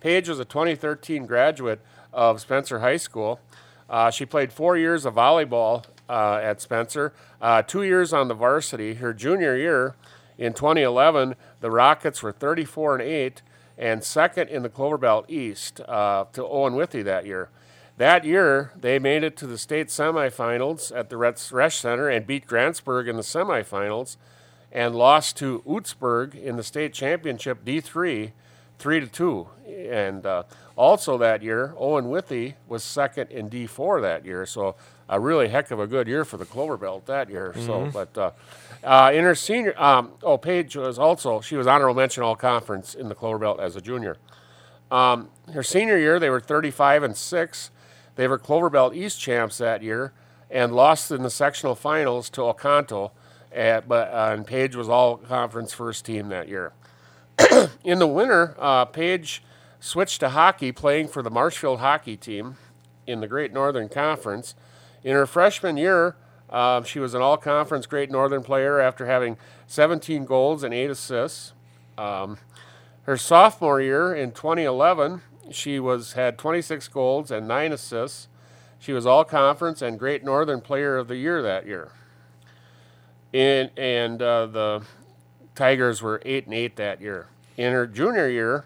Paige 0.00 0.28
was 0.28 0.38
a 0.38 0.44
2013 0.44 1.24
graduate 1.24 1.80
of 2.12 2.38
Spencer 2.40 2.80
High 2.80 2.98
School. 2.98 3.40
Uh, 3.88 4.10
she 4.10 4.26
played 4.26 4.52
four 4.52 4.76
years 4.76 5.06
of 5.06 5.14
volleyball 5.14 5.84
uh, 6.08 6.40
at 6.42 6.60
Spencer, 6.60 7.12
uh, 7.40 7.62
two 7.62 7.82
years 7.82 8.12
on 8.12 8.28
the 8.28 8.34
varsity. 8.34 8.94
Her 8.94 9.12
junior 9.12 9.56
year 9.56 9.94
in 10.36 10.54
2011, 10.54 11.34
the 11.60 11.70
Rockets 11.70 12.22
were 12.22 12.32
34 12.32 12.96
and 12.96 13.02
8 13.02 13.42
and 13.76 14.02
second 14.02 14.48
in 14.48 14.62
the 14.62 14.68
Clover 14.68 14.98
Belt 14.98 15.26
East 15.28 15.80
uh, 15.82 16.24
to 16.32 16.44
Owen 16.44 16.74
Withee 16.74 17.02
that 17.02 17.26
year. 17.26 17.48
That 17.96 18.24
year, 18.24 18.72
they 18.80 18.98
made 18.98 19.24
it 19.24 19.36
to 19.38 19.46
the 19.46 19.58
state 19.58 19.88
semifinals 19.88 20.96
at 20.96 21.10
the 21.10 21.16
Resch 21.16 21.72
Center 21.72 22.08
and 22.08 22.26
beat 22.26 22.46
Grantsburg 22.46 23.08
in 23.08 23.16
the 23.16 23.22
semifinals 23.22 24.16
and 24.70 24.94
lost 24.94 25.36
to 25.38 25.62
Utsburg 25.66 26.34
in 26.34 26.56
the 26.56 26.62
state 26.62 26.92
championship 26.92 27.64
D3, 27.64 28.32
three 28.78 29.00
to 29.00 29.06
two. 29.06 29.48
And 29.66 30.24
uh, 30.24 30.44
also 30.76 31.18
that 31.18 31.42
year, 31.42 31.74
Owen 31.76 32.08
Withee 32.08 32.54
was 32.68 32.82
second 32.82 33.30
in 33.30 33.50
D4 33.50 34.00
that 34.02 34.24
year. 34.24 34.46
So 34.46 34.76
a 35.08 35.18
really 35.18 35.48
heck 35.48 35.70
of 35.70 35.80
a 35.80 35.86
good 35.86 36.06
year 36.06 36.24
for 36.24 36.36
the 36.36 36.44
Clover 36.44 36.76
Belt 36.76 37.06
that 37.06 37.30
year. 37.30 37.54
So, 37.64 37.90
but 37.92 38.16
uh, 38.18 38.30
uh, 38.84 39.10
in 39.12 39.24
her 39.24 39.34
senior, 39.34 39.80
um, 39.80 40.12
oh, 40.22 40.36
Paige 40.38 40.76
was 40.76 40.98
also 40.98 41.40
she 41.40 41.56
was 41.56 41.66
honorable 41.66 41.94
mention 41.94 42.22
all 42.22 42.36
conference 42.36 42.94
in 42.94 43.08
the 43.08 43.14
Clover 43.14 43.38
Belt 43.38 43.60
as 43.60 43.76
a 43.76 43.80
junior. 43.80 44.16
Um, 44.90 45.30
her 45.52 45.62
senior 45.62 45.98
year, 45.98 46.18
they 46.18 46.30
were 46.30 46.40
35 46.40 47.02
and 47.02 47.16
six. 47.16 47.70
They 48.16 48.28
were 48.28 48.38
Clover 48.38 48.70
Belt 48.70 48.94
East 48.94 49.20
champs 49.20 49.58
that 49.58 49.82
year 49.82 50.12
and 50.50 50.74
lost 50.74 51.10
in 51.10 51.22
the 51.22 51.30
sectional 51.30 51.74
finals 51.74 52.30
to 52.30 52.42
Oconto. 52.42 53.12
At, 53.50 53.88
but 53.88 54.12
uh, 54.12 54.30
and 54.34 54.46
Page 54.46 54.76
was 54.76 54.90
all 54.90 55.16
conference 55.16 55.72
first 55.72 56.04
team 56.04 56.28
that 56.28 56.48
year. 56.48 56.72
In 57.84 57.98
the 57.98 58.06
winter, 58.06 58.54
uh, 58.58 58.84
Page 58.84 59.42
switched 59.80 60.20
to 60.20 60.30
hockey, 60.30 60.72
playing 60.72 61.08
for 61.08 61.22
the 61.22 61.30
Marshfield 61.30 61.80
hockey 61.80 62.16
team 62.16 62.56
in 63.06 63.20
the 63.20 63.28
Great 63.28 63.52
Northern 63.52 63.88
Conference. 63.88 64.54
In 65.04 65.14
her 65.14 65.26
freshman 65.26 65.76
year, 65.76 66.16
uh, 66.50 66.82
she 66.82 66.98
was 66.98 67.14
an 67.14 67.22
all 67.22 67.36
conference 67.36 67.86
Great 67.86 68.10
Northern 68.10 68.42
player 68.42 68.80
after 68.80 69.06
having 69.06 69.36
17 69.66 70.24
goals 70.24 70.62
and 70.62 70.72
8 70.72 70.90
assists. 70.90 71.52
Um, 71.96 72.38
her 73.02 73.16
sophomore 73.16 73.80
year 73.80 74.14
in 74.14 74.32
2011, 74.32 75.22
she 75.50 75.78
was 75.78 76.12
had 76.14 76.38
26 76.38 76.88
goals 76.88 77.30
and 77.30 77.46
9 77.46 77.72
assists. 77.72 78.28
She 78.78 78.92
was 78.92 79.06
all 79.06 79.24
conference 79.24 79.82
and 79.82 79.98
Great 79.98 80.24
Northern 80.24 80.60
Player 80.60 80.96
of 80.96 81.08
the 81.08 81.16
Year 81.16 81.42
that 81.42 81.66
year. 81.66 81.90
In, 83.32 83.70
and 83.76 84.22
uh, 84.22 84.46
the 84.46 84.82
Tigers 85.58 86.00
were 86.00 86.22
8 86.24 86.44
and 86.44 86.54
8 86.54 86.76
that 86.76 87.00
year. 87.00 87.26
In 87.56 87.72
her 87.72 87.84
junior 87.84 88.28
year, 88.28 88.64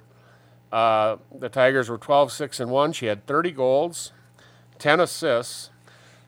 uh, 0.71 1.17
the 1.35 1.49
Tigers 1.49 1.89
were 1.89 1.97
12 1.97 2.31
6 2.31 2.61
and 2.61 2.71
1. 2.71 2.93
She 2.93 3.07
had 3.07 3.27
30 3.27 3.51
goals, 3.53 4.13
10 4.79 5.01
assists. 5.01 5.71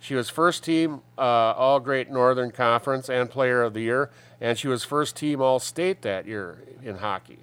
She 0.01 0.15
was 0.15 0.31
first 0.31 0.65
team 0.65 1.03
uh, 1.19 1.21
All 1.53 1.81
Great 1.81 2.11
Northern 2.11 2.51
Conference 2.51 3.11
and 3.11 3.29
Player 3.29 3.63
of 3.63 3.75
the 3.75 3.83
Year, 3.83 4.11
and 4.41 4.59
she 4.59 4.67
was 4.67 4.85
first 4.85 5.17
team 5.17 5.43
All 5.43 5.59
State 5.59 6.01
that 6.01 6.27
year 6.27 6.65
in 6.83 6.97
hockey. 6.97 7.41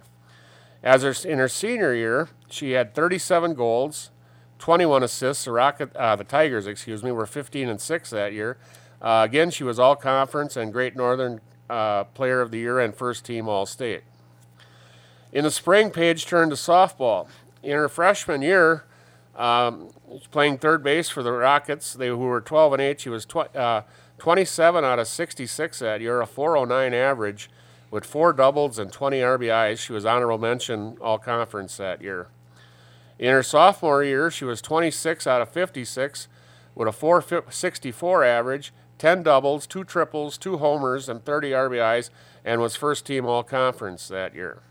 As 0.81 1.03
her, 1.03 1.13
in 1.29 1.37
her 1.37 1.47
senior 1.47 1.93
year, 1.93 2.29
she 2.49 2.71
had 2.71 2.95
37 2.95 3.53
goals, 3.53 4.09
21 4.57 5.03
assists. 5.03 5.45
The 5.45 5.51
Rocket, 5.51 5.95
uh, 5.95 6.15
the 6.15 6.23
Tigers, 6.23 6.65
excuse 6.65 7.03
me, 7.03 7.11
were 7.11 7.27
15 7.27 7.69
and 7.69 7.79
six 7.79 8.09
that 8.09 8.33
year. 8.33 8.57
Uh, 8.99 9.21
again, 9.23 9.51
she 9.51 9.63
was 9.63 9.77
All 9.77 9.95
Conference 9.95 10.57
and 10.57 10.73
Great 10.73 10.95
Northern 10.95 11.39
uh, 11.71 12.03
Player 12.03 12.41
of 12.41 12.51
the 12.51 12.59
Year 12.59 12.79
and 12.79 12.93
first 12.93 13.25
team 13.25 13.47
All 13.47 13.65
State. 13.65 14.03
In 15.31 15.45
the 15.45 15.51
spring, 15.51 15.89
Paige 15.89 16.25
turned 16.25 16.51
to 16.51 16.57
softball. 16.57 17.27
In 17.63 17.71
her 17.71 17.87
freshman 17.87 18.41
year, 18.41 18.83
um, 19.35 19.89
playing 20.31 20.57
third 20.57 20.83
base 20.83 21.09
for 21.09 21.23
the 21.23 21.31
Rockets, 21.31 21.93
they 21.93 22.09
who 22.09 22.17
were 22.17 22.41
12 22.41 22.73
and 22.73 22.81
8. 22.81 22.99
She 22.99 23.09
was 23.09 23.25
tw- 23.25 23.55
uh, 23.55 23.83
27 24.17 24.83
out 24.83 24.99
of 24.99 25.07
66 25.07 25.79
that 25.79 26.01
year, 26.01 26.21
a 26.21 26.27
409 26.27 26.93
average, 26.93 27.49
with 27.89 28.05
four 28.05 28.33
doubles 28.33 28.77
and 28.77 28.91
20 28.91 29.19
RBIs. 29.19 29.79
She 29.79 29.93
was 29.93 30.05
honorable 30.05 30.37
mention 30.37 30.97
All 31.01 31.17
Conference 31.17 31.77
that 31.77 32.01
year. 32.01 32.27
In 33.17 33.31
her 33.31 33.43
sophomore 33.43 34.03
year, 34.03 34.29
she 34.29 34.43
was 34.45 34.61
26 34.61 35.25
out 35.25 35.41
of 35.41 35.49
56 35.49 36.27
with 36.75 36.87
a 36.87 36.91
464 36.91 38.23
average, 38.23 38.73
10 39.01 39.23
doubles, 39.23 39.65
two 39.65 39.83
triples, 39.83 40.37
two 40.37 40.59
homers, 40.59 41.09
and 41.09 41.25
30 41.25 41.49
RBIs, 41.49 42.11
and 42.45 42.61
was 42.61 42.75
first 42.75 43.03
team 43.03 43.25
all 43.25 43.41
conference 43.41 44.07
that 44.07 44.35
year. 44.35 44.61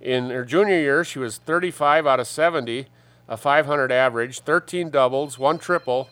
In 0.00 0.30
her 0.30 0.44
junior 0.44 0.74
year, 0.74 1.04
she 1.04 1.20
was 1.20 1.36
35 1.36 2.04
out 2.04 2.18
of 2.18 2.26
70, 2.26 2.88
a 3.28 3.36
500 3.36 3.92
average, 3.92 4.40
13 4.40 4.90
doubles, 4.90 5.38
one 5.38 5.58
triple, 5.58 6.08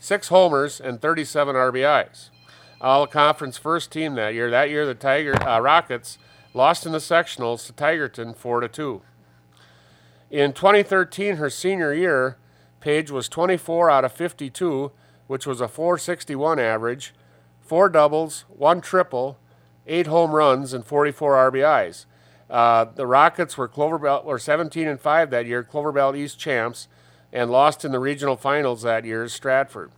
six 0.00 0.28
homers, 0.28 0.80
and 0.80 1.02
37 1.02 1.54
RBIs. 1.54 2.30
All 2.80 3.06
conference 3.06 3.58
first 3.58 3.92
team 3.92 4.14
that 4.14 4.32
year. 4.32 4.50
That 4.50 4.70
year, 4.70 4.86
the 4.86 4.94
Tiger 4.94 5.34
uh, 5.46 5.60
Rockets 5.60 6.16
lost 6.54 6.86
in 6.86 6.92
the 6.92 6.98
sectionals 6.98 7.66
to 7.66 7.74
Tigerton 7.74 8.34
4 8.34 8.60
to 8.60 8.68
2. 8.68 9.02
In 10.30 10.54
2013, 10.54 11.36
her 11.36 11.50
senior 11.50 11.92
year, 11.92 12.38
Page 12.80 13.10
was 13.10 13.28
24 13.28 13.90
out 13.90 14.04
of 14.04 14.12
52, 14.12 14.92
which 15.26 15.46
was 15.46 15.60
a 15.60 15.68
461 15.68 16.58
average, 16.58 17.14
four 17.60 17.88
doubles, 17.88 18.44
one 18.48 18.80
triple, 18.80 19.38
eight 19.86 20.06
home 20.06 20.32
runs, 20.32 20.72
and 20.72 20.84
44 20.84 21.50
RBIs. 21.50 22.06
Uh, 22.48 22.84
the 22.94 23.06
Rockets 23.06 23.58
were 23.58 23.68
Clover 23.68 23.98
Belt 23.98 24.24
were 24.24 24.38
17 24.38 24.86
and 24.86 25.00
5 25.00 25.30
that 25.30 25.46
year, 25.46 25.64
Clover 25.64 25.92
Belt 25.92 26.14
East 26.16 26.38
champs, 26.38 26.86
and 27.32 27.50
lost 27.50 27.84
in 27.84 27.92
the 27.92 27.98
regional 27.98 28.36
finals 28.36 28.82
that 28.82 29.04
year 29.04 29.24
to 29.24 29.28
Stratford. 29.28 29.90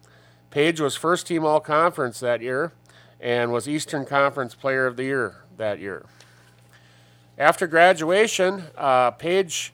Page 0.50 0.80
was 0.80 0.96
first 0.96 1.26
team 1.26 1.44
all 1.44 1.60
conference 1.60 2.20
that 2.20 2.40
year 2.40 2.72
and 3.20 3.52
was 3.52 3.68
Eastern 3.68 4.06
Conference 4.06 4.54
Player 4.54 4.86
of 4.86 4.96
the 4.96 5.04
Year 5.04 5.36
that 5.56 5.78
year. 5.78 6.06
After 7.36 7.66
graduation, 7.66 8.64
uh, 8.76 9.10
Page 9.12 9.72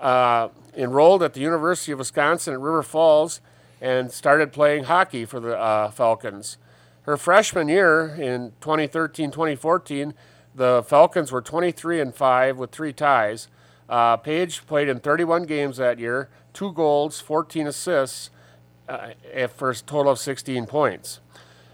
uh, 0.00 0.48
enrolled 0.76 1.22
at 1.22 1.32
the 1.32 1.40
University 1.40 1.92
of 1.92 1.98
Wisconsin 1.98 2.54
at 2.54 2.60
River 2.60 2.82
Falls 2.82 3.40
and 3.82 4.12
started 4.12 4.52
playing 4.52 4.84
hockey 4.84 5.24
for 5.24 5.40
the 5.40 5.58
uh, 5.58 5.90
Falcons. 5.90 6.56
Her 7.02 7.16
freshman 7.16 7.68
year 7.68 8.14
in 8.14 8.52
2013 8.60 9.32
2014, 9.32 10.14
the 10.54 10.84
Falcons 10.86 11.32
were 11.32 11.42
23 11.42 12.00
and 12.00 12.14
5 12.14 12.58
with 12.58 12.70
three 12.70 12.92
ties. 12.92 13.48
Uh, 13.88 14.16
Page 14.16 14.64
played 14.66 14.88
in 14.88 15.00
31 15.00 15.42
games 15.44 15.78
that 15.78 15.98
year, 15.98 16.28
two 16.52 16.72
goals, 16.72 17.20
14 17.20 17.66
assists, 17.66 18.30
uh, 18.88 19.08
for 19.48 19.70
a 19.70 19.74
total 19.74 20.12
of 20.12 20.18
16 20.20 20.66
points. 20.66 21.18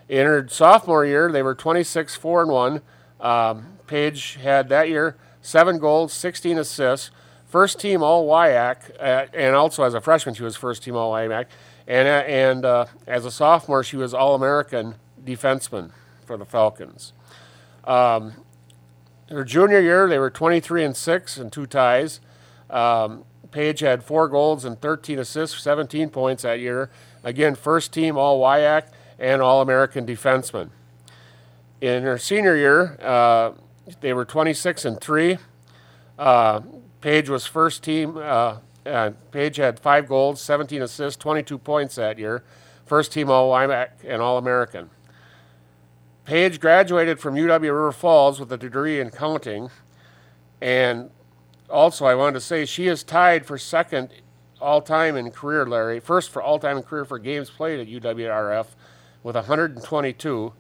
In 0.09 0.25
her 0.25 0.49
sophomore 0.49 1.05
year, 1.05 1.31
they 1.31 1.43
were 1.43 1.55
26 1.55 2.17
4 2.17 2.43
and 2.43 2.51
1. 2.51 2.81
Um, 3.21 3.67
Page 3.87 4.39
had 4.43 4.71
that 4.71 4.89
year 4.89 5.17
seven 5.43 5.79
goals, 5.79 6.13
16 6.15 6.59
assists, 6.59 7.11
first 7.47 7.79
team 7.79 8.03
All 8.03 8.27
WIAC, 8.27 8.91
uh, 8.99 9.27
and 9.35 9.55
also 9.55 9.83
as 9.83 9.95
a 9.95 10.01
freshman, 10.01 10.35
she 10.35 10.43
was 10.43 10.57
first 10.57 10.83
team 10.83 10.97
All 10.97 11.13
WIAC. 11.13 11.47
And, 11.89 12.07
uh, 12.07 12.11
and 12.27 12.65
uh, 12.67 12.85
as 13.07 13.25
a 13.25 13.31
sophomore, 13.31 13.83
she 13.83 13.97
was 13.97 14.13
All 14.13 14.35
American 14.35 14.97
defenseman 15.25 15.91
for 16.27 16.37
the 16.37 16.45
Falcons. 16.45 17.15
Um, 17.85 18.35
her 19.31 19.43
junior 19.43 19.81
year, 19.81 20.07
they 20.07 20.19
were 20.19 20.31
23 20.31 20.85
and 20.85 20.97
6 20.97 21.37
and 21.39 21.51
two 21.51 21.67
ties. 21.67 22.21
Um, 22.71 23.25
Page 23.51 23.81
had 23.81 24.05
four 24.05 24.29
goals 24.29 24.67
and 24.67 24.79
13 24.79 25.19
assists, 25.19 25.63
17 25.63 26.11
points 26.11 26.43
that 26.43 26.61
year. 26.61 26.91
Again, 27.25 27.55
first 27.55 27.95
team 27.95 28.19
All 28.19 28.39
WIAC 28.39 28.89
and 29.19 29.41
All 29.41 29.63
American 29.63 30.05
defenseman. 30.05 30.69
In 31.81 32.03
her 32.03 32.19
senior 32.19 32.55
year, 32.55 32.99
uh, 33.01 33.53
they 34.03 34.13
were 34.13 34.27
26 34.27 34.85
and 34.85 35.01
3. 35.01 35.39
Uh, 36.19 36.61
Page 37.01 37.31
was 37.31 37.47
first 37.47 37.83
team. 37.83 38.19
Uh, 38.19 38.57
Page 39.31 39.57
had 39.57 39.79
five 39.79 40.09
goals, 40.09 40.41
17 40.41 40.83
assists, 40.83 41.21
22 41.21 41.59
points 41.59 41.97
that 41.97 42.19
year. 42.19 42.43
First 42.87 43.13
team 43.13 43.31
All 43.31 43.51
WIAC 43.51 43.91
and 44.05 44.23
All 44.23 44.39
American. 44.39 44.91
Page 46.25 46.61
graduated 46.61 47.21
from 47.21 47.35
UW 47.35 47.63
River 47.63 47.93
Falls 47.93 48.39
with 48.41 48.53
a 48.53 48.57
degree 48.57 49.01
in 49.01 49.11
counting. 49.11 49.71
And 50.61 51.11
also, 51.71 52.07
I 52.07 52.15
wanted 52.15 52.35
to 52.35 52.41
say 52.41 52.65
she 52.65 52.87
is 52.87 53.03
tied 53.03 53.47
for 53.47 53.59
second 53.59 54.11
all 54.61 54.83
time 54.83 55.17
in 55.17 55.31
career, 55.31 55.67
Larry. 55.67 56.01
First 56.01 56.31
for 56.31 56.43
all 56.43 56.59
time 56.59 56.79
in 56.79 56.83
career 56.83 57.05
for 57.05 57.19
games 57.19 57.51
played 57.51 57.81
at 57.81 58.03
UWRF 58.03 58.67
with 59.23 59.37
122. 59.37 60.53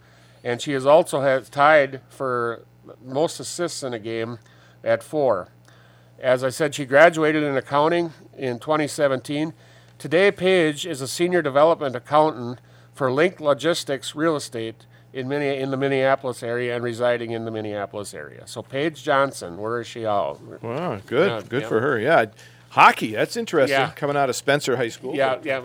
And 0.45 0.61
she 0.63 0.73
is 0.73 0.87
also 0.87 1.21
has 1.21 1.49
tied 1.49 2.01
for 2.09 2.65
most 3.05 3.41
assists 3.41 3.83
in 3.83 3.93
a 3.93 3.99
game 3.99 4.39
at 4.85 5.03
four. 5.03 5.49
As 6.21 6.43
I 6.43 6.51
said, 6.51 6.75
she 6.75 6.85
graduated 6.85 7.43
in 7.43 7.57
accounting 7.57 8.13
in 8.37 8.59
2017. 8.59 9.53
Today, 9.99 10.31
Paige 10.31 10.87
is 10.87 11.01
a 11.01 11.09
senior 11.09 11.43
development 11.43 11.95
accountant 11.95 12.61
for 12.93 13.13
Link 13.13 13.41
Logistics 13.41 14.17
Real 14.17 14.35
Estate 14.35 14.87
in, 15.13 15.31
in 15.31 15.71
the 15.71 15.77
Minneapolis 15.77 16.43
area 16.43 16.75
and 16.75 16.85
residing 16.85 17.31
in 17.31 17.45
the 17.45 17.51
Minneapolis 17.51 18.15
area. 18.15 18.47
So 18.47 18.63
Paige 18.63 19.03
Johnson, 19.03 19.57
where 19.59 19.81
is 19.81 19.87
she 19.87 20.05
all? 20.05 20.41
Wow, 20.63 21.01
good, 21.07 21.31
yeah, 21.31 21.49
good 21.49 21.63
yeah. 21.63 21.69
for 21.69 21.81
her. 21.81 21.99
Yeah, 21.99 22.27
hockey. 22.71 23.13
That's 23.13 23.37
interesting. 23.37 23.79
Yeah. 23.79 23.91
coming 23.91 24.17
out 24.17 24.29
of 24.29 24.37
Spencer 24.37 24.77
High 24.77 24.89
School. 24.89 25.15
Yeah, 25.15 25.39
yeah. 25.43 25.63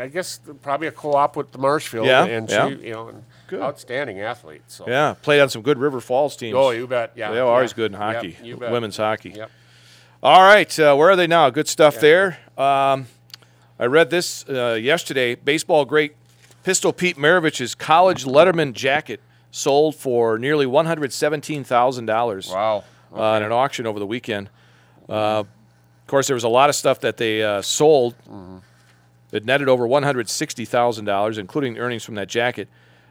I 0.00 0.08
guess 0.08 0.40
probably 0.62 0.86
a 0.86 0.92
co-op 0.92 1.36
with 1.36 1.52
the 1.52 1.58
Marshfield. 1.58 2.06
Yeah, 2.06 2.24
and 2.24 2.48
yeah. 2.48 2.68
you 2.68 2.92
know, 2.92 3.22
good. 3.48 3.60
outstanding 3.60 4.20
athlete. 4.20 4.62
So 4.68 4.84
yeah, 4.88 5.14
played 5.20 5.40
on 5.40 5.48
some 5.50 5.62
good 5.62 5.78
River 5.78 6.00
Falls 6.00 6.36
teams. 6.36 6.56
Oh, 6.56 6.70
you 6.70 6.86
bet. 6.86 7.12
Yeah, 7.14 7.32
they 7.32 7.40
always 7.40 7.72
good 7.72 7.92
in 7.92 7.98
hockey. 7.98 8.28
Yep, 8.28 8.44
you 8.44 8.56
bet. 8.56 8.72
Women's 8.72 8.96
hockey. 8.96 9.30
Yep. 9.30 9.50
All 10.20 10.42
right, 10.42 10.76
uh, 10.80 10.96
where 10.96 11.10
are 11.10 11.14
they 11.14 11.28
now? 11.28 11.48
Good 11.48 11.68
stuff 11.68 12.00
there. 12.00 12.38
Um, 12.56 13.06
I 13.78 13.84
read 13.84 14.10
this 14.10 14.44
uh, 14.48 14.72
yesterday. 14.72 15.36
Baseball 15.36 15.84
great 15.84 16.16
Pistol 16.64 16.92
Pete 16.92 17.16
Maravich's 17.16 17.76
college 17.76 18.24
Letterman 18.24 18.72
jacket 18.72 19.20
sold 19.52 19.94
for 19.94 20.36
nearly 20.36 20.66
one 20.66 20.86
hundred 20.86 21.12
seventeen 21.12 21.62
thousand 21.62 22.06
dollars. 22.06 22.50
Wow! 22.50 22.82
Okay. 23.12 23.22
Uh, 23.22 23.36
in 23.36 23.44
an 23.44 23.52
auction 23.52 23.86
over 23.86 24.00
the 24.00 24.06
weekend. 24.08 24.50
Uh, 25.08 25.44
of 25.44 25.46
course, 26.08 26.26
there 26.26 26.34
was 26.34 26.42
a 26.42 26.48
lot 26.48 26.68
of 26.68 26.74
stuff 26.74 26.98
that 27.02 27.16
they 27.16 27.44
uh, 27.44 27.62
sold. 27.62 28.16
Mm-hmm. 28.28 28.58
It 29.30 29.44
netted 29.44 29.68
over 29.68 29.86
one 29.86 30.02
hundred 30.02 30.28
sixty 30.28 30.64
thousand 30.64 31.04
dollars, 31.04 31.38
including 31.38 31.78
earnings 31.78 32.02
from 32.02 32.16
that 32.16 32.26
jacket. 32.26 32.68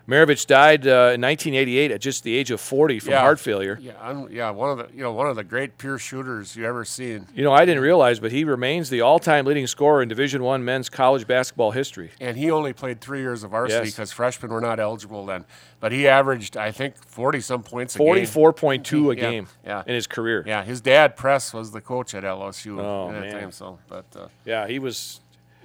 Maravich 0.08 0.48
died 0.48 0.88
uh, 0.88 1.12
in 1.14 1.22
1988 1.22 1.92
at 1.92 2.00
just 2.00 2.24
the 2.24 2.34
age 2.34 2.50
of 2.50 2.62
40 2.62 3.00
from 3.00 3.12
yeah. 3.12 3.20
heart 3.20 3.42
failure. 3.42 3.78
Yeah, 3.82 3.92
I'm, 4.02 4.32
yeah, 4.32 4.50
one 4.52 4.70
of 4.70 4.78
the 4.78 4.96
you 4.96 5.04
know 5.04 5.12
one 5.12 5.28
of 5.28 5.36
the 5.36 5.44
great 5.44 5.78
pure 5.78 6.00
shooters 6.00 6.56
you 6.56 6.66
ever 6.66 6.86
seen. 6.86 7.28
You 7.36 7.44
know, 7.44 7.52
I 7.52 7.66
didn't 7.66 7.84
realize, 7.84 8.22
but 8.22 8.32
he 8.32 8.46
remains 8.46 8.90
the 8.90 9.02
all-time 9.02 9.46
leading 9.46 9.68
scorer 9.68 10.02
in 10.02 10.08
Division 10.08 10.44
One 10.44 10.64
men's 10.64 10.88
college 10.90 11.28
basketball 11.28 11.72
history. 11.72 12.12
And 12.22 12.38
he 12.38 12.50
only 12.50 12.72
played 12.72 13.02
three 13.02 13.20
years 13.20 13.44
of 13.44 13.52
varsity 13.52 13.86
Yes. 13.88 13.96
because 13.96 14.14
freshmen 14.14 14.50
were 14.50 14.62
not 14.62 14.80
eligible 14.80 15.26
then. 15.26 15.44
But 15.82 15.92
he 15.92 16.08
averaged, 16.08 16.56
I 16.56 16.72
think, 16.72 16.96
40 17.06 17.42
some 17.42 17.62
points 17.64 17.96
a 17.96 18.00
game. 18.00 18.08
44.2 18.08 19.12
a 19.12 19.16
Yeah, 19.16 19.22
game 19.22 19.48
yeah. 19.66 19.84
in 19.86 19.94
his 19.94 20.08
career. 20.08 20.44
Yeah, 20.48 20.64
his 20.64 20.80
dad 20.80 21.18
Press 21.18 21.54
was 21.54 21.72
the 21.72 21.82
coach 21.82 22.16
at 22.16 22.24
LSU 22.24 22.80
Oh, 22.80 23.10
at 23.12 23.22
that 23.24 23.32
time. 23.40 23.52
So, 23.52 23.78
but 23.90 24.06
uh, 24.16 24.28
Yeah, 24.46 24.68
he 24.68 24.80
was. 24.80 25.20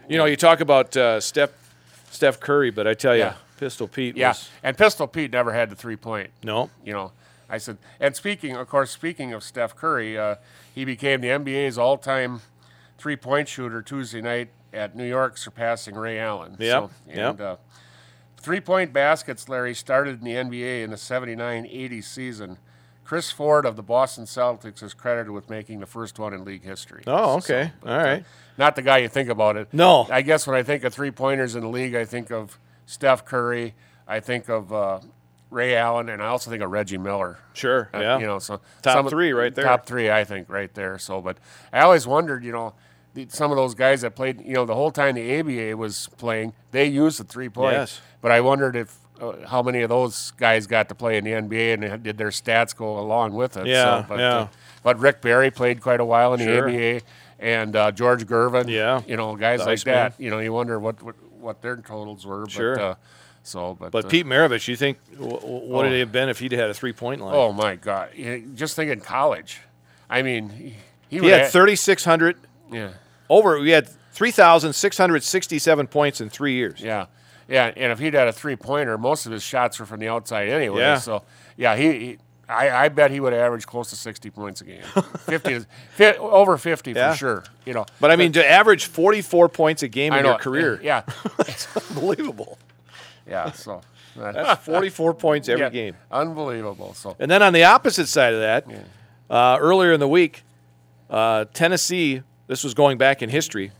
You 0.09 0.18
know, 0.18 0.24
you 0.24 0.37
talk 0.37 0.61
about 0.61 0.96
uh, 0.96 1.20
Steph, 1.20 1.50
Steph 2.11 2.40
Curry, 2.40 2.70
but 2.72 2.88
I 2.88 2.94
tell 2.94 3.14
you, 3.14 3.22
Yeah. 3.22 3.35
Pistol 3.62 3.87
Pete 3.87 4.16
yeah, 4.16 4.31
was 4.31 4.51
and 4.64 4.77
Pistol 4.77 5.07
Pete 5.07 5.31
never 5.31 5.53
had 5.53 5.70
the 5.70 5.77
three 5.77 5.94
point. 5.94 6.31
no. 6.42 6.68
you 6.85 6.92
know, 6.92 7.12
I 7.48 7.59
said, 7.59 7.79
and 8.01 8.16
speaking, 8.16 8.57
of 8.57 8.68
course, 8.68 8.90
speaking 8.90 9.33
of 9.33 9.44
Steph 9.44 9.77
Curry, 9.77 10.18
uh, 10.18 10.37
he 10.75 10.85
became 10.85 11.20
the 11.20 11.29
NBA's 11.29 11.79
all-time 11.79 12.40
three-point 12.98 13.46
shooter 13.46 13.81
Tuesday 13.81 14.20
night 14.20 14.48
at 14.72 14.96
New 14.96 15.07
York, 15.07 15.38
surpassing 15.38 15.94
Ray 15.94 16.18
Allen. 16.18 16.57
Yep, 16.59 16.70
So, 16.70 16.90
and 17.09 17.40
uh, 17.40 17.57
three-point 18.38 18.92
baskets, 18.92 19.48
Larry, 19.48 19.75
started 19.75 20.18
in 20.18 20.25
the 20.25 20.33
NBA 20.33 20.83
in 20.83 20.90
the 20.90 20.96
79-80 20.96 22.03
season. 22.03 22.59
Chris 23.05 23.31
Ford 23.31 23.64
of 23.64 23.77
the 23.77 23.83
Boston 23.83 24.25
Celtics 24.25 24.83
is 24.83 24.92
credited 24.92 25.31
with 25.31 25.48
making 25.48 25.79
the 25.79 25.87
first 25.87 26.18
one 26.18 26.35
in 26.35 26.44
league 26.44 26.64
history. 26.64 27.05
Oh, 27.07 27.38
So, 27.38 27.55
okay. 27.55 27.72
but, 27.81 27.88
All 27.88 27.96
uh, 27.96 28.20
not 28.59 28.75
the 28.75 28.83
guy 28.83 28.98
you 28.98 29.09
think 29.09 29.29
about 29.29 29.57
it. 29.57 29.68
No. 29.72 30.09
I 30.11 30.22
guess 30.22 30.48
when 30.48 30.57
I 30.57 30.64
think 30.64 30.83
of 30.83 30.92
three-pointers 30.92 31.55
in 31.55 31.61
the 31.61 31.68
league, 31.68 31.94
I 31.94 32.05
think 32.05 32.33
of 32.33 32.59
Steph 32.87 33.25
Curry. 33.25 33.75
I 34.07 34.21
think 34.21 34.49
of 34.49 34.73
uh, 34.73 35.01
Ray 35.51 35.77
Allen, 35.77 36.09
and 36.09 36.23
I 36.23 36.27
also 36.27 36.51
think 36.51 36.62
of 36.62 36.71
Reggie 36.71 36.99
Miller. 36.99 37.38
Sure. 37.53 37.88
Uh, 37.95 38.01
yeah. 38.01 38.18
You 38.18 38.27
know, 38.27 38.38
so 38.38 38.61
Top 38.83 38.95
some 38.97 39.09
three 39.09 39.33
right 39.33 39.55
there. 39.55 39.64
Top 39.64 39.87
three, 39.87 40.11
I 40.11 40.25
think, 40.25 40.49
right 40.49 40.73
there. 40.75 40.99
So, 40.99 41.21
but 41.21 41.38
I 41.73 41.81
always 41.81 42.07
wondered, 42.07 42.45
you 42.45 42.53
know, 42.53 42.75
the, 43.14 43.27
some 43.29 43.51
of 43.51 43.57
those 43.57 43.75
guys 43.75 44.01
that 44.01 44.16
played, 44.16 44.40
you 44.40 44.55
know, 44.55 44.64
the 44.64 44.75
whole 44.75 44.90
time 44.90 45.14
the 45.14 45.38
ABA 45.40 45.77
was 45.77 46.09
playing, 46.16 46.55
they 46.71 46.87
used 46.87 47.21
the 47.21 47.25
three 47.25 47.49
point. 47.49 47.75
Yes. 47.75 48.01
But 48.21 48.33
I 48.33 48.40
wondered 48.40 48.75
if 48.77 48.97
uh, 49.21 49.47
how 49.47 49.62
many 49.62 49.83
of 49.83 49.90
those 49.90 50.33
guys 50.33 50.66
got 50.66 50.88
to 50.88 50.95
play 50.95 51.18
in 51.18 51.25
the 51.25 51.33
NBA 51.33 51.75
and 51.75 52.03
did 52.03 52.16
their 52.18 52.29
stats 52.31 52.75
go 52.75 52.99
along 52.99 53.35
with 53.35 53.57
it? 53.57 53.66
Yeah, 53.66 54.03
So, 54.03 54.07
but, 54.09 54.18
yeah. 54.18 54.37
Uh, 54.37 54.49
but 54.83 54.99
Rick 54.99 55.21
Barry 55.21 55.51
played 55.51 55.81
quite 55.81 56.01
a 56.01 56.05
while 56.05 56.35
in 56.35 56.40
the 56.40 56.47
Sure. 56.47 56.68
ABA, 56.68 57.05
and 57.38 57.77
uh, 57.77 57.90
George 57.92 58.27
Gervin. 58.27 58.68
Yeah. 58.68 59.03
You 59.07 59.16
know, 59.16 59.37
guys 59.37 59.61
The 59.61 59.66
like 59.66 59.81
that. 59.85 60.18
You 60.18 60.31
know, 60.31 60.38
you 60.38 60.53
wonder 60.53 60.79
what 60.81 61.03
what, 61.03 61.14
what 61.42 61.61
their 61.62 61.76
totals 61.76 62.24
were. 62.24 62.46
Sure. 62.48 62.76
But, 62.76 62.83
uh, 62.83 62.94
so, 63.42 63.74
but, 63.78 63.90
But 63.90 64.05
uh, 64.05 64.09
Pete 64.09 64.24
Maravich, 64.26 64.68
you 64.68 64.76
think 64.76 64.98
what 65.18 65.42
Oh. 65.44 65.61
would 65.68 65.92
it 65.92 65.98
have 65.98 66.12
been 66.12 66.28
if 66.28 66.38
he'd 66.38 66.52
had 66.52 66.70
a 66.70 66.74
three-point 66.74 67.20
line? 67.20 67.35
Oh 67.35 67.52
my 67.52 67.74
God! 67.76 68.11
Just 68.55 68.76
think 68.76 68.90
in 68.90 69.00
college. 69.00 69.61
I 70.09 70.22
mean, 70.22 70.48
he, 70.50 70.76
he, 71.09 71.18
he 71.18 71.26
had 71.28 71.50
3,600 71.50 72.37
Yeah, 72.70 72.90
over. 73.28 73.59
We 73.59 73.70
had 73.70 73.88
3,667 74.12 75.87
points 75.88 76.20
in 76.20 76.28
three 76.31 76.55
years. 76.55 76.81
yeah. 76.81 77.07
Yeah, 77.48 77.72
and 77.76 77.90
if 77.92 77.98
he'd 77.98 78.14
had 78.14 78.28
a 78.28 78.33
three 78.33 78.55
pointer, 78.57 78.96
most 78.96 79.26
of 79.26 79.33
his 79.33 79.42
shots 79.42 79.78
were 79.81 79.85
from 79.85 79.98
the 80.00 80.09
outside 80.09 80.48
anyway. 80.48 80.81
Yeah. 80.81 80.98
So 80.98 81.22
yeah, 81.57 81.76
he. 81.76 81.92
he 81.98 82.18
I, 82.48 82.70
I 82.70 82.88
bet 82.88 83.11
he 83.11 83.20
would 83.20 83.33
average 83.33 83.66
close 83.66 83.90
to 83.90 83.96
60 83.96 84.31
points 84.31 84.61
a 84.61 84.64
game. 84.64 84.83
50, 85.26 85.52
is- 85.52 85.66
fi- 85.92 86.16
over 86.16 86.59
50 86.59 86.92
Yeah. 86.92 87.12
for 87.12 87.16
sure. 87.18 87.44
You 87.64 87.72
know, 87.74 87.87
But 88.00 88.11
I 88.11 88.16
mean, 88.16 88.33
to 88.33 88.46
average 88.50 88.87
44 88.87 89.48
points 89.48 89.83
a 89.83 89.88
game 89.88 90.12
I 90.12 90.18
in 90.18 90.22
know 90.24 90.31
your 90.31 90.38
career, 90.38 90.81
Yeah, 90.83 91.02
it's 91.40 91.74
unbelievable. 91.90 92.59
yeah. 93.26 93.52
So 93.52 93.81
that- 94.16 94.35
That's 94.35 94.64
44 94.64 95.14
points 95.14 95.48
every 95.48 95.62
yeah, 95.66 95.70
game. 95.70 95.96
unbelievable. 96.11 96.94
So 96.94 97.16
And 97.18 97.31
then 97.31 97.42
on 97.42 97.52
the 97.52 97.64
opposite 97.64 98.07
side 98.09 98.35
of 98.35 98.40
that, 98.40 98.66
uh, 99.31 99.57
earlier 99.61 99.92
in 99.92 100.00
the 100.00 100.09
week, 100.09 100.42
uh, 101.09 101.46
Tennessee. 101.55 102.22
This 102.48 102.64
was 102.64 102.74
going 102.74 102.98
back 102.98 103.22
in 103.22 103.31
history. 103.31 103.70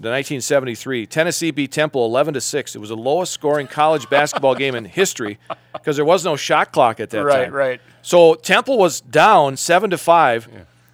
To 0.00 0.08
1973, 0.08 1.06
Tennessee 1.06 1.50
beat 1.50 1.72
Temple 1.72 2.04
11 2.06 2.34
to 2.34 2.40
six. 2.40 2.76
It 2.76 2.78
was 2.78 2.90
the 2.90 2.96
lowest 2.96 3.32
scoring 3.32 3.66
college 3.66 4.08
basketball 4.08 4.54
game 4.54 4.76
in 4.76 4.84
history 4.84 5.40
because 5.72 5.96
there 5.96 6.04
was 6.04 6.24
no 6.24 6.36
shot 6.36 6.70
clock 6.70 7.00
at 7.00 7.10
that 7.10 7.24
right, 7.24 7.46
time. 7.46 7.52
right. 7.52 7.68
Right. 7.68 7.80
So 8.02 8.36
Temple 8.36 8.78
was 8.78 9.00
down 9.00 9.56
seven 9.56 9.90
to 9.90 9.98
five, 9.98 10.48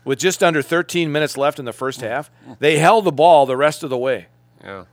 with 0.05 0.19
just 0.19 0.43
under 0.43 0.63
13 0.63 1.13
minutes 1.13 1.37
left 1.37 1.59
in 1.59 1.67
the 1.67 1.73
first 1.73 2.01
mm. 2.01 2.09
half. 2.09 2.31
They 2.61 2.79
held 2.79 3.05
the 3.05 3.13
ball 3.13 3.45
the 3.45 3.59
rest 3.59 3.83
of 3.83 3.91
the 3.91 3.99
way 3.99 4.29
Yeah, 4.63 4.85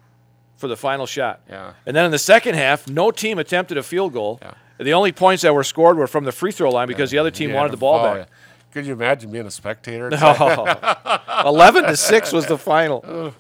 for 0.58 0.68
the 0.68 0.78
final 0.78 1.06
shot. 1.06 1.40
Yeah. 1.50 1.74
And 1.86 1.96
then 1.96 2.04
in 2.04 2.12
the 2.12 2.20
second 2.20 2.56
half, 2.56 2.90
no 2.90 3.12
team 3.12 3.40
attempted 3.40 3.78
a 3.78 3.84
field 3.84 4.12
goal. 4.12 4.40
Yeah. 4.42 4.54
The 4.78 4.94
only 4.94 5.14
points 5.14 5.44
that 5.44 5.54
were 5.54 5.64
scored 5.64 5.98
were 5.98 6.08
from 6.08 6.26
the 6.26 6.32
free 6.34 6.52
throw 6.52 6.70
line 6.72 6.90
because 6.90 7.12
the 7.12 7.18
other 7.18 7.32
team 7.32 7.52
Yeah, 7.52 7.56
wanted 7.56 7.72
the 7.72 7.78
ball 7.78 8.00
oh, 8.00 8.04
back. 8.04 8.18
yeah. 8.18 8.36
Could 8.74 8.86
you 8.86 8.94
imagine 8.94 9.32
being 9.32 9.46
a 9.46 9.52
spectator? 9.52 10.10
Oh. 10.22 11.44
11 11.46 11.86
to 11.86 11.96
6 11.96 12.34
was 12.34 12.48
the 12.48 12.58
final. 12.58 13.34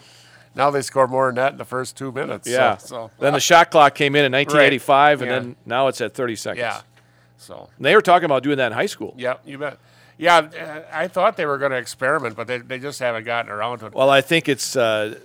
Now 0.56 0.70
they 0.70 0.82
score 0.82 1.08
more 1.08 1.28
than 1.28 1.36
that 1.36 1.54
in 1.54 1.58
the 1.58 1.66
first 1.66 1.96
two 1.98 2.12
minutes. 2.12 2.48
Yeah. 2.48 2.78
So, 2.78 3.10
Then 3.20 3.34
the 3.34 3.40
shot 3.40 3.72
clock 3.72 3.96
came 3.96 4.16
in 4.16 4.26
in 4.26 4.32
1985, 4.34 5.22
and 5.22 5.30
Yeah. 5.32 5.40
then 5.40 5.56
now 5.66 5.88
it's 5.88 6.02
at 6.02 6.14
30 6.14 6.36
seconds. 6.36 6.60
yeah. 6.60 6.82
So 7.38 7.70
And 7.78 7.86
they 7.86 7.96
were 7.96 8.02
talking 8.02 8.26
about 8.26 8.44
doing 8.44 8.58
that 8.58 8.68
in 8.68 8.74
high 8.74 8.86
school. 8.86 9.14
yeah, 9.18 9.36
you 9.46 9.58
bet. 9.58 9.78
Yeah, 10.18 10.84
I 10.94 11.08
thought 11.08 11.36
they 11.38 11.46
were 11.48 11.58
going 11.58 11.72
to 11.72 11.78
experiment, 11.78 12.36
but 12.36 12.46
they, 12.48 12.60
they 12.60 12.78
just 12.78 13.00
haven't 13.00 13.24
gotten 13.24 13.52
around 13.52 13.80
to 13.80 13.88
it. 13.88 13.94
Well, 13.96 14.10
I 14.12 14.22
think 14.22 14.48
it's 14.48 14.76
uh, 14.76 15.16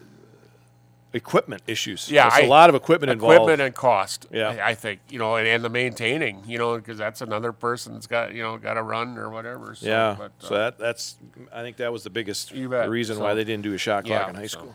equipment 1.13 1.63
issues. 1.67 2.11
Yeah, 2.11 2.29
There's 2.31 2.43
a 2.43 2.47
I- 2.47 2.49
lot 2.49 2.69
of 2.71 2.75
equipment, 2.77 3.13
equipment 3.13 3.43
involved. 3.43 3.61
and 3.61 3.75
cost. 3.75 4.27
Yeah. 4.31 4.49
I, 4.51 4.69
I 4.71 4.75
think 4.75 5.01
you 5.11 5.19
know, 5.19 5.37
and, 5.37 5.47
and 5.47 5.63
the 5.65 5.69
maintaining, 5.69 6.43
you 6.47 6.59
know, 6.59 6.77
because 6.77 6.99
that's 6.99 7.21
another 7.21 7.53
person's 7.53 8.07
got 8.07 8.33
you 8.35 8.43
know 8.43 8.57
got 8.59 8.75
to 8.75 8.83
run 8.83 9.19
or 9.19 9.29
whatever. 9.29 9.75
So, 9.75 9.87
yeah. 9.87 10.15
But, 10.19 10.25
uh, 10.43 10.49
so 10.49 10.55
that 10.55 10.79
that's 10.79 11.17
I 11.53 11.63
think 11.63 11.77
that 11.79 11.93
was 11.93 12.03
the 12.03 12.11
biggest 12.11 12.53
reason 12.53 13.17
So- 13.17 13.23
why 13.23 13.35
they 13.35 13.45
didn't 13.45 13.63
do 13.65 13.75
a 13.75 13.79
shot 13.79 14.05
clock 14.07 14.23
Yeah, 14.23 14.29
in 14.31 14.35
high 14.37 14.47
so- 14.47 14.59
school. 14.59 14.75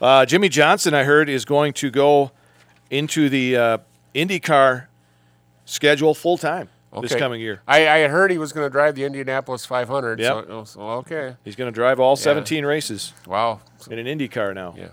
Uh, 0.00 0.24
Jimmie 0.26 0.48
Johnson, 0.48 0.94
I 0.94 1.04
heard, 1.04 1.28
is 1.28 1.44
going 1.44 1.72
to 1.74 1.90
go 1.90 2.30
into 2.90 3.28
the 3.28 3.56
uh, 3.56 3.78
IndyCar 4.14 4.86
schedule 5.64 6.14
full 6.14 6.38
time 6.38 6.68
this 7.02 7.14
coming 7.14 7.40
year. 7.40 7.60
I, 7.68 7.88
I 7.88 7.98
had 7.98 8.10
heard 8.10 8.30
he 8.30 8.38
was 8.38 8.52
going 8.52 8.64
to 8.66 8.70
drive 8.70 8.94
the 8.94 9.04
Indianapolis 9.04 9.66
500. 9.66 10.18
Yep. 10.20 10.44
So, 10.46 10.64
so 10.64 10.80
okay. 10.80 11.36
He's 11.44 11.56
going 11.56 11.70
to 11.70 11.74
drive 11.74 12.00
all 12.00 12.16
17 12.16 12.64
races 12.64 13.12
Wow. 13.26 13.60
In 13.90 13.98
an 13.98 14.06
IndyCar 14.18 14.54
now. 14.54 14.74
yeah. 14.76 14.88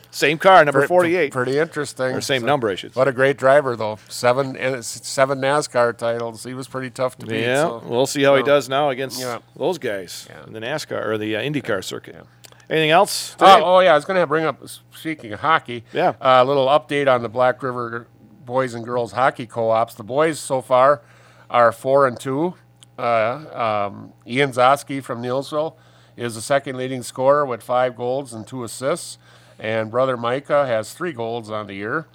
Same 0.10 0.38
car, 0.38 0.64
number 0.64 0.86
48. 0.86 1.32
Pretty 1.32 1.58
interesting. 1.58 2.06
or 2.06 2.22
same 2.22 2.40
So- 2.40 2.46
number, 2.46 2.70
I 2.70 2.76
should 2.76 2.94
say. 2.94 2.98
What 2.98 3.08
a 3.08 3.12
great 3.12 3.36
driver, 3.36 3.76
though. 3.76 3.98
Seven 4.08 4.82
seven 4.82 5.38
NASCAR 5.38 5.98
titles. 5.98 6.44
He 6.44 6.54
was 6.54 6.66
pretty 6.66 6.88
tough 6.88 7.18
to 7.18 7.26
beat. 7.26 7.42
Yeah, 7.42 7.64
so- 7.64 7.82
we'll 7.84 8.06
see 8.06 8.22
how 8.22 8.36
he 8.36 8.42
does 8.42 8.70
now 8.70 8.88
against 8.88 9.20
Yeah. 9.20 9.40
those 9.56 9.76
guys 9.76 10.26
Yeah. 10.30 10.46
in 10.46 10.54
the 10.54 10.60
NASCAR 10.60 11.04
or 11.06 11.18
the 11.18 11.36
uh, 11.36 11.42
IndyCar 11.42 11.84
circuit. 11.84 12.14
Yeah. 12.16 12.22
Anything 12.70 12.90
else? 12.90 13.36
Oh, 13.40 13.62
oh, 13.64 13.80
yeah, 13.80 13.92
I 13.92 13.94
was 13.96 14.04
going 14.04 14.20
to 14.20 14.26
bring 14.28 14.44
up, 14.44 14.62
speaking 14.94 15.32
of 15.32 15.40
hockey, 15.40 15.84
Yeah. 15.92 16.14
a 16.20 16.44
little 16.44 16.66
update 16.66 17.12
on 17.12 17.22
the 17.22 17.28
Black 17.28 17.62
River 17.64 18.06
boys 18.46 18.74
and 18.74 18.84
girls 18.84 19.12
hockey 19.12 19.44
co-ops. 19.46 19.94
The 19.94 20.04
boys 20.04 20.38
so 20.38 20.62
far 20.62 21.02
are 21.50 21.72
four 21.72 22.06
and 22.06 22.18
two. 22.18 22.54
Uh, 22.96 23.88
um, 23.90 24.12
Ian 24.26 24.52
Zoski 24.52 25.02
from 25.02 25.20
Neillsville 25.22 25.74
is 26.16 26.36
the 26.36 26.40
second 26.40 26.76
leading 26.76 27.02
scorer 27.02 27.44
with 27.44 27.62
five 27.62 27.96
goals 27.96 28.32
and 28.32 28.46
two 28.46 28.62
assists, 28.62 29.18
and 29.58 29.90
brother 29.90 30.16
Micah 30.16 30.66
has 30.66 30.92
three 30.94 31.12
goals 31.12 31.50
on 31.50 31.66
the 31.66 31.74
year. 31.74 32.06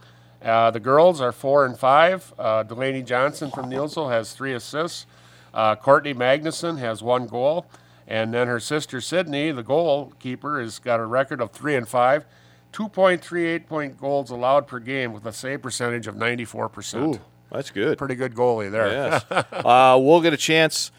Uh, 0.43 0.71
the 0.71 0.79
girls 0.79 1.19
are 1.19 1.31
four 1.31 1.65
and 1.65 1.77
five. 1.77 2.33
Uh, 2.37 2.63
Delaney 2.63 3.01
Johnson 3.01 3.49
from 3.51 3.69
Neillsville 3.69 4.11
has 4.11 4.31
three 4.33 4.53
assists. 4.53 5.05
Uh, 5.53 5.75
Courtney 5.75 6.13
Magnuson 6.13 6.77
has 6.79 7.01
one 7.01 7.25
goal, 7.27 7.65
and 8.07 8.33
then 8.33 8.47
her 8.47 8.59
sister 8.59 9.01
Sydney, 9.01 9.51
the 9.51 9.63
goalkeeper, 9.63 10.61
has 10.61 10.79
got 10.79 10.99
a 10.99 11.05
record 11.05 11.41
of 11.41 11.51
three 11.51 11.75
and 11.75 11.87
five, 11.87 12.25
2.38 12.73 13.67
point 13.67 13.97
goals 13.97 14.29
allowed 14.29 14.67
per 14.67 14.79
game 14.79 15.13
with 15.13 15.25
a 15.25 15.31
save 15.33 15.61
percentage 15.61 16.07
of 16.07 16.15
94 16.15 16.69
percent. 16.69 17.15
Ooh, 17.15 17.19
that's 17.51 17.71
good. 17.71 17.97
Pretty 17.97 18.15
good 18.15 18.35
goalie 18.35 18.69
there. 18.71 18.87
Yes. 18.87 19.25
uh, 19.31 19.97
we'll 20.01 20.21
get 20.21 20.33
a 20.33 20.37
chance 20.37 20.91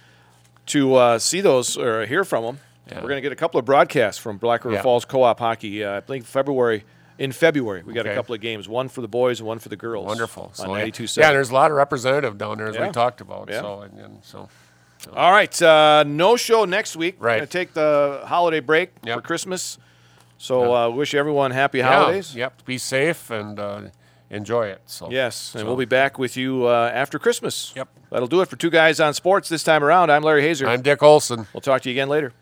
to 0.66 0.94
uh, 0.94 1.18
see 1.18 1.40
those 1.40 1.76
or 1.76 2.06
hear 2.06 2.24
from 2.24 2.44
them. 2.44 2.58
Yeah. 2.88 2.96
We're 2.96 3.08
going 3.08 3.16
to 3.16 3.20
get 3.22 3.32
a 3.32 3.36
couple 3.36 3.58
of 3.58 3.66
broadcasts 3.66 4.20
from 4.20 4.38
Black 4.38 4.64
River 4.64 4.76
Yeah. 4.76 4.82
Falls 4.82 5.04
Co-op 5.04 5.38
Hockey. 5.38 5.84
Uh, 5.84 5.96
I 5.96 6.00
think 6.00 6.24
February. 6.24 6.84
In 7.18 7.32
February, 7.32 7.82
we 7.82 7.94
got 7.94 8.06
a 8.06 8.14
couple 8.14 8.34
of 8.34 8.42
games. 8.42 8.68
One 8.68 8.90
for 8.90 9.00
the 9.00 9.08
boys 9.08 9.40
and 9.40 9.46
one 9.46 9.58
for 9.58 9.70
the 9.70 9.76
girls. 9.76 10.04
Wonderful. 10.04 10.52
On 10.58 10.68
yeah. 10.68 10.76
92 10.76 11.18
yeah, 11.18 11.32
there's 11.32 11.48
a 11.48 11.54
lot 11.54 11.70
of 11.70 11.76
representative 11.78 12.36
down 12.36 12.58
there 12.58 12.66
as 12.66 12.74
Yeah. 12.74 12.88
we 12.88 12.92
talked 12.92 13.22
about. 13.22 13.48
Yeah. 13.50 13.62
So 13.62 13.80
and, 13.80 13.98
and 13.98 14.18
so 14.22 14.50
All 15.14 15.30
right. 15.32 15.62
Uh, 15.62 16.04
no 16.06 16.36
show 16.36 16.64
next 16.64 16.96
week. 16.96 17.16
We're 17.20 17.26
Right. 17.28 17.36
going 17.38 17.46
to 17.48 17.52
take 17.52 17.72
the 17.74 18.22
holiday 18.26 18.60
break 18.60 18.90
for 19.04 19.20
Christmas. 19.20 19.78
So 20.38 20.74
uh, 20.74 20.88
wish 20.90 21.14
everyone 21.14 21.50
happy 21.50 21.78
Yeah, 21.78 21.92
holidays. 21.92 22.34
Yep. 22.34 22.64
Be 22.66 22.76
safe 22.78 23.30
and 23.30 23.58
uh, 23.58 23.80
enjoy 24.30 24.66
it. 24.66 24.82
So 24.86 25.10
Yes, 25.10 25.54
and 25.54 25.60
So- 25.62 25.66
we'll 25.66 25.76
be 25.76 25.84
back 25.86 26.18
with 26.18 26.36
you 26.36 26.66
uh, 26.66 26.90
after 26.94 27.18
Christmas. 27.18 27.72
Yep. 27.74 27.88
That'll 28.10 28.28
do 28.28 28.40
it 28.42 28.48
for 28.48 28.56
Two 28.56 28.70
Guys 28.70 29.00
on 29.00 29.14
Sports 29.14 29.48
this 29.48 29.62
time 29.64 29.82
around. 29.82 30.10
I'm 30.10 30.22
Larry 30.22 30.42
Hazer. 30.42 30.66
I'm 30.68 30.82
Dick 30.82 31.02
Olson. 31.02 31.46
we'll 31.52 31.60
talk 31.60 31.82
to 31.82 31.88
you 31.88 31.94
again 31.94 32.08
later. 32.08 32.32